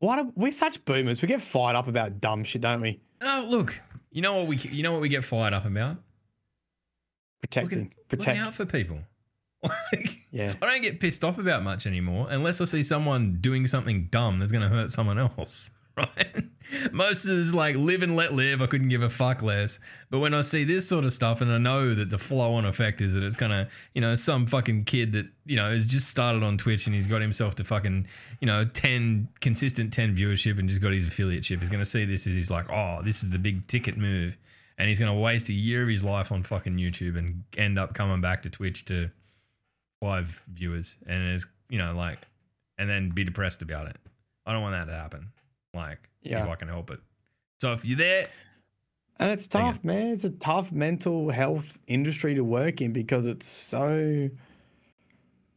[0.00, 0.18] What?
[0.18, 1.22] Are, we're such boomers.
[1.22, 3.00] We get fired up about dumb shit, don't we?
[3.22, 3.80] oh, look.
[4.10, 5.96] You know what we you know what we get fired up about?
[7.40, 8.36] Protecting, Looking, protect.
[8.38, 8.98] looking out for people.
[9.62, 10.54] Like, Yeah.
[10.62, 14.38] I don't get pissed off about much anymore unless I see someone doing something dumb
[14.38, 15.70] that's going to hurt someone else.
[15.96, 16.44] Right?
[16.92, 18.62] Most of this like live and let live.
[18.62, 19.80] I couldn't give a fuck less.
[20.08, 22.64] But when I see this sort of stuff and I know that the flow on
[22.64, 25.84] effect is that it's going to, you know, some fucking kid that, you know, has
[25.84, 28.06] just started on Twitch and he's got himself to fucking,
[28.40, 31.60] you know, 10 consistent 10 viewership and just got his affiliate ship.
[31.60, 34.38] He's to see this as he's like, oh, this is the big ticket move.
[34.78, 37.94] And he's to waste a year of his life on fucking YouTube and end up
[37.94, 39.10] coming back to Twitch to
[40.00, 42.18] five viewers and it's you know like
[42.78, 43.96] and then be depressed about it
[44.46, 45.28] i don't want that to happen
[45.74, 46.44] like Yeah.
[46.44, 47.00] if i can help it
[47.58, 48.28] so if you're there
[49.18, 49.64] And it's Take it.
[49.64, 50.06] tough, man.
[50.14, 54.30] It's a tough mental health industry to work in because it's so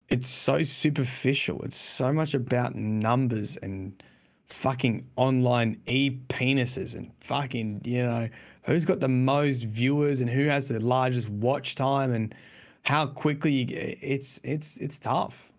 [0.09, 1.61] it's so superficial.
[1.63, 4.03] It's so much about numbers and
[4.47, 8.27] fucking online e penises and fucking, you know,
[8.63, 12.35] who's got the most viewers and who has the largest watch time and
[12.81, 15.52] how quickly you get it's it's it's tough.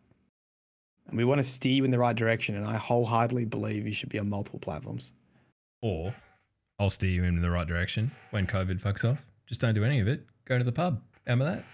[1.09, 2.55] And we want to steer you in the right direction.
[2.57, 5.13] And I wholeheartedly believe you should be on multiple platforms.
[5.83, 6.15] or
[6.81, 10.01] i'll steer you in the right direction when covid fucks off just don't do any
[10.01, 11.65] of it go to the pub remember that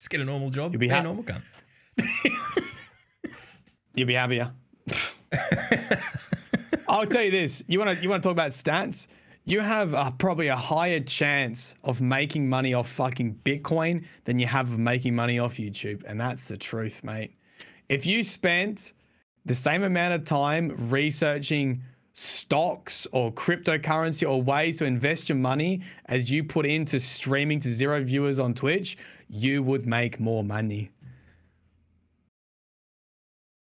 [0.00, 1.42] just get a normal job You'll be be a normal cunt
[3.94, 4.52] You'll be happier.
[6.88, 9.06] I'll tell you this: you want to you want to talk about stats?
[9.44, 14.46] You have uh, probably a higher chance of making money off fucking Bitcoin than you
[14.46, 17.32] have of making money off YouTube, and that's the truth, mate.
[17.88, 18.92] If you spent
[19.44, 21.82] the same amount of time researching
[22.12, 27.68] stocks or cryptocurrency or ways to invest your money as you put into streaming to
[27.68, 28.96] zero viewers on Twitch,
[29.28, 30.90] you would make more money.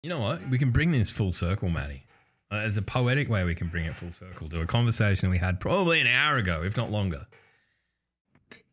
[0.03, 2.05] you know what we can bring this full circle matty
[2.51, 5.39] Uh, There's a poetic way we can bring it full circle to a conversation we
[5.39, 7.27] had probably an hour ago, if not longer.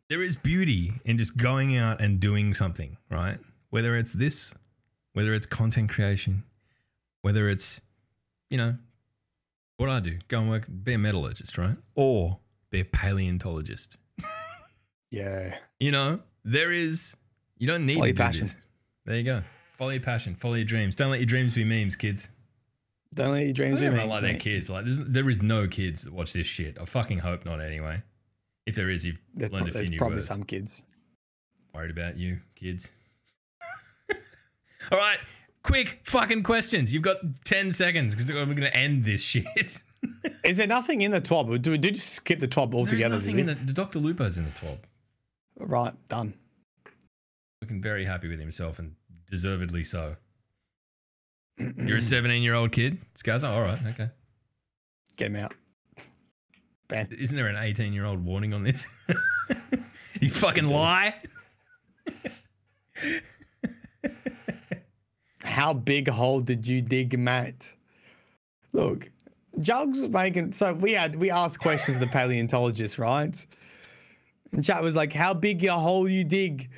[0.09, 3.37] There is beauty in just going out and doing something, right?
[3.69, 4.55] Whether it's this,
[5.13, 6.43] whether it's content creation,
[7.21, 7.81] whether it's,
[8.49, 8.75] you know,
[9.77, 11.77] what I do, go and work, be a metallurgist, right?
[11.95, 13.97] Or be a paleontologist.
[15.11, 15.55] Yeah.
[15.79, 17.17] You know, there is,
[17.57, 18.43] you don't need Follow to do passion.
[18.43, 18.57] this.
[19.05, 19.41] There you go.
[19.75, 20.95] Follow your passion, follow your dreams.
[20.95, 22.29] Don't let your dreams be memes, kids.
[23.15, 24.69] Don't let your dreams I be memes, like their kids.
[24.69, 26.77] Like, there's, no kids that watch this shit.
[26.79, 27.59] I fucking hope not.
[27.59, 28.03] Anyway,
[28.67, 30.27] if there is, you've There's, learned prob- a few there's probably words.
[30.27, 30.83] some kids.
[31.73, 32.91] Worried about you, kids.
[34.91, 35.19] All right,
[35.63, 36.93] quick fucking questions.
[36.93, 39.45] You've got ten seconds because we're going to end this shit.
[40.43, 41.61] Is there nothing in the twab?
[41.61, 43.15] Do we just skip the twab There's altogether?
[43.15, 44.77] nothing in the, the Doctor Lupo's in the twab.
[45.59, 46.33] Right, done.
[47.61, 48.95] Looking very happy with himself and
[49.29, 50.15] deservedly so.
[51.57, 53.49] You're a 17 year old kid, Skaza.
[53.49, 54.09] All right, okay.
[55.17, 55.53] Get him out.
[56.87, 57.09] Ban.
[57.11, 58.87] Isn't there an 18 year old warning on this?
[60.21, 61.15] you fucking lie.
[65.59, 67.73] How big hole did you dig, Matt?
[68.71, 69.11] Look,
[69.59, 70.53] Jugs was making.
[70.53, 73.45] So we had we asked questions to the paleontologist, right?
[74.53, 76.69] And chat was like, "How big a hole you dig?"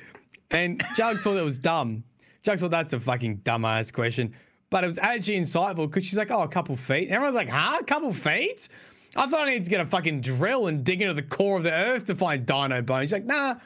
[0.50, 2.02] And Jugs thought it was dumb.
[2.42, 4.34] Jugs thought that's a fucking dumbass question,
[4.68, 7.48] but it was actually insightful because she's like, "Oh, a couple feet." And everyone's like,
[7.48, 7.78] "Huh?
[7.80, 8.68] A couple feet?"
[9.14, 11.62] I thought I need to get a fucking drill and dig into the core of
[11.62, 13.04] the earth to find dino bones.
[13.04, 13.60] She's like, "Nah,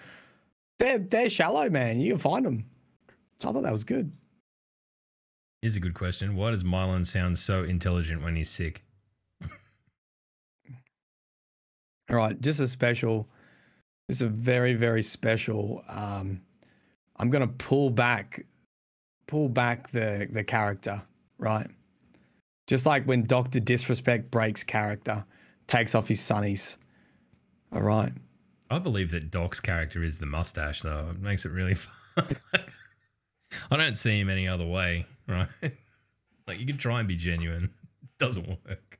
[0.78, 2.00] they're they're shallow, man.
[2.00, 2.66] You can find them."
[3.38, 4.12] So I thought that was good.
[5.66, 6.36] Here's a good question.
[6.36, 8.84] Why does Myelin sound so intelligent when he's sick?
[12.08, 13.26] All right, just a special,
[14.08, 15.82] just a very very special.
[15.88, 16.42] Um,
[17.16, 18.46] I'm gonna pull back,
[19.26, 21.02] pull back the the character,
[21.36, 21.66] right?
[22.68, 25.24] Just like when Doctor Disrespect breaks character,
[25.66, 26.76] takes off his sunnies.
[27.72, 28.12] All right,
[28.70, 31.08] I believe that Doc's character is the mustache, though.
[31.10, 31.74] It makes it really
[32.14, 32.36] fun.
[33.68, 35.06] I don't see him any other way,
[35.62, 35.72] right?
[36.46, 37.64] like, you can try and be genuine,
[38.02, 38.98] it doesn't work.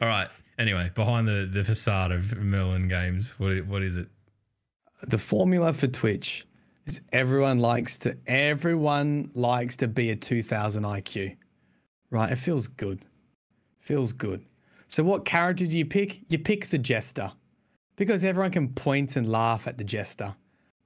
[0.00, 0.28] All right.
[0.58, 4.08] Anyway, behind the, the facade of Myelin Games, what, what is it?
[5.02, 6.46] the formula for Twitch
[6.86, 11.36] is everyone likes to everyone likes to be a 2000 IQ,
[12.10, 12.32] right?
[12.32, 13.00] It feels good,
[13.80, 14.44] feels good.
[14.88, 16.20] So what character do you pick?
[16.28, 17.32] You pick the jester,
[17.96, 20.34] because everyone can point and laugh at the jester,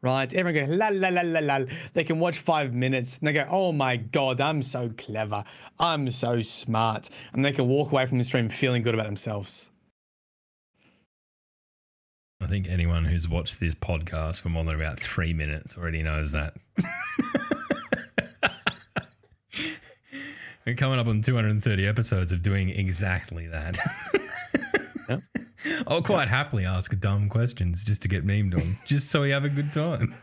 [0.06, 0.32] right?
[0.32, 1.66] Everyone goes la la la la la.
[1.92, 5.44] They can watch five minutes and they go, "Oh my god, I'm so clever,
[5.78, 9.70] I'm so smart," and they can walk away from the stream feeling good about themselves.
[12.40, 16.32] I think anyone who's watched this podcast for more than about three minutes already knows
[16.32, 16.54] that.
[20.66, 23.78] We're coming up on 230 episodes of doing exactly that.
[25.08, 25.20] Yep.
[25.86, 29.44] I'll quite happily ask dumb questions just to get memed on, just so we have
[29.44, 30.14] a good time.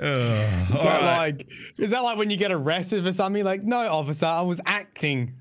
[0.00, 1.16] Is that right.
[1.16, 3.44] like is that like when you get arrested for something?
[3.44, 5.34] Like, no, officer, I was acting.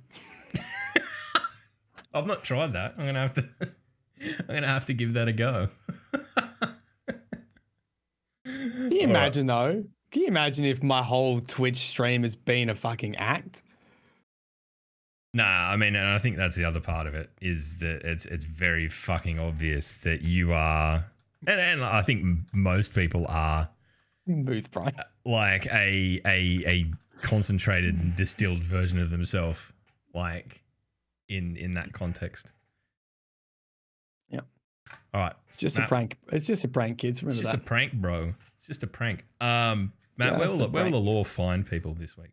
[2.13, 2.95] I've not tried that.
[2.97, 3.43] I'm gonna have to.
[4.39, 5.69] I'm gonna have to give that a go.
[8.43, 9.83] Can you imagine though?
[10.09, 13.61] Can you imagine if my whole Twitch stream has been a fucking act?
[15.33, 18.25] Nah, I mean, and I think that's the other part of it is that it's
[18.25, 21.05] it's very fucking obvious that you are,
[21.45, 23.69] and, and I think most people are
[24.25, 24.95] Booth Brian.
[25.25, 26.91] like a a a
[27.21, 29.59] concentrated and distilled version of themselves,
[30.13, 30.63] like
[31.29, 32.51] in in that context.
[34.29, 34.45] Yep.
[35.13, 35.33] All right.
[35.47, 36.17] It's just Matt, a prank.
[36.31, 37.21] It's just a prank, kids.
[37.21, 37.59] It's just that.
[37.61, 38.33] a prank, bro.
[38.55, 39.25] It's just a prank.
[39.41, 42.31] Um, Matt, where will, the, where will the lore find people this week?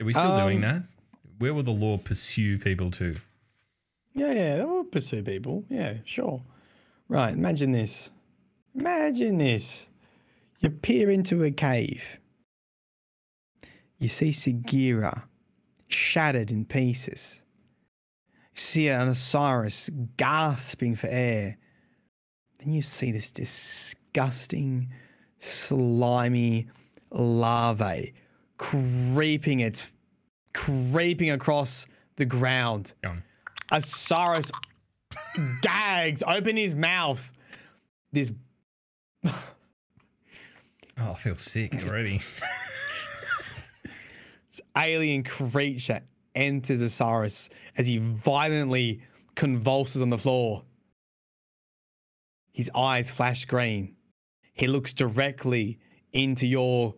[0.00, 0.82] Are we still doing Um, that?
[1.38, 3.16] Where will the lore pursue people to?
[4.14, 5.64] yeah, yeah, they will pursue people.
[5.68, 6.42] Yeah, sure.
[7.08, 8.10] Right, imagine this.
[8.74, 9.88] Imagine this.
[10.60, 12.04] You peer into a cave.
[13.98, 15.24] You see Sagira
[15.88, 17.42] shattered in pieces.
[18.54, 21.58] You see an Osiris gasping for air.
[22.58, 24.90] Then you see this disgusting,
[25.38, 26.68] slimy
[27.10, 28.12] larvae
[28.58, 29.86] creeping its
[30.54, 31.86] creeping across
[32.16, 32.94] the ground.
[33.04, 33.22] On.
[33.70, 34.50] Osiris
[35.60, 37.30] gags, open his mouth.
[38.12, 38.32] This
[40.96, 42.20] Oh, I feel sick already.
[43.82, 46.00] this alien creature
[46.34, 49.00] enters Osiris as he violently
[49.34, 50.62] convulses on the floor.
[52.52, 53.96] His eyes flash green.
[54.52, 55.78] He looks directly
[56.12, 56.94] into your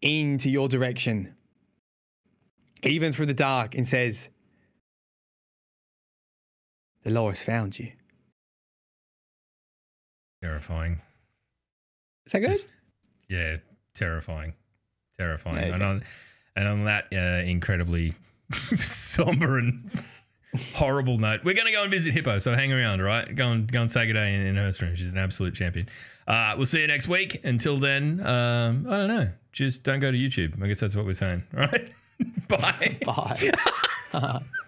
[0.00, 1.35] into your direction,
[2.82, 4.28] even through the dark, and says,
[7.04, 7.92] Dolores found you.
[10.42, 11.00] Terrifying.
[12.26, 12.50] Is that good?
[12.50, 12.68] Just-
[13.28, 13.56] yeah,
[13.94, 14.54] terrifying,
[15.18, 15.56] terrifying.
[15.56, 15.70] Okay.
[15.70, 16.02] And on
[16.54, 18.14] and on that uh, incredibly
[18.78, 19.90] somber and
[20.74, 22.38] horrible note, we're going to go and visit Hippo.
[22.38, 23.34] So hang around, right?
[23.34, 24.94] Go and go and say good day in, in her stream.
[24.94, 25.88] She's an absolute champion.
[26.26, 27.40] Uh, we'll see you next week.
[27.44, 29.28] Until then, um, I don't know.
[29.52, 30.62] Just don't go to YouTube.
[30.62, 31.42] I guess that's what we're saying.
[31.52, 31.90] Right.
[32.48, 32.98] Bye.
[33.04, 34.40] Bye.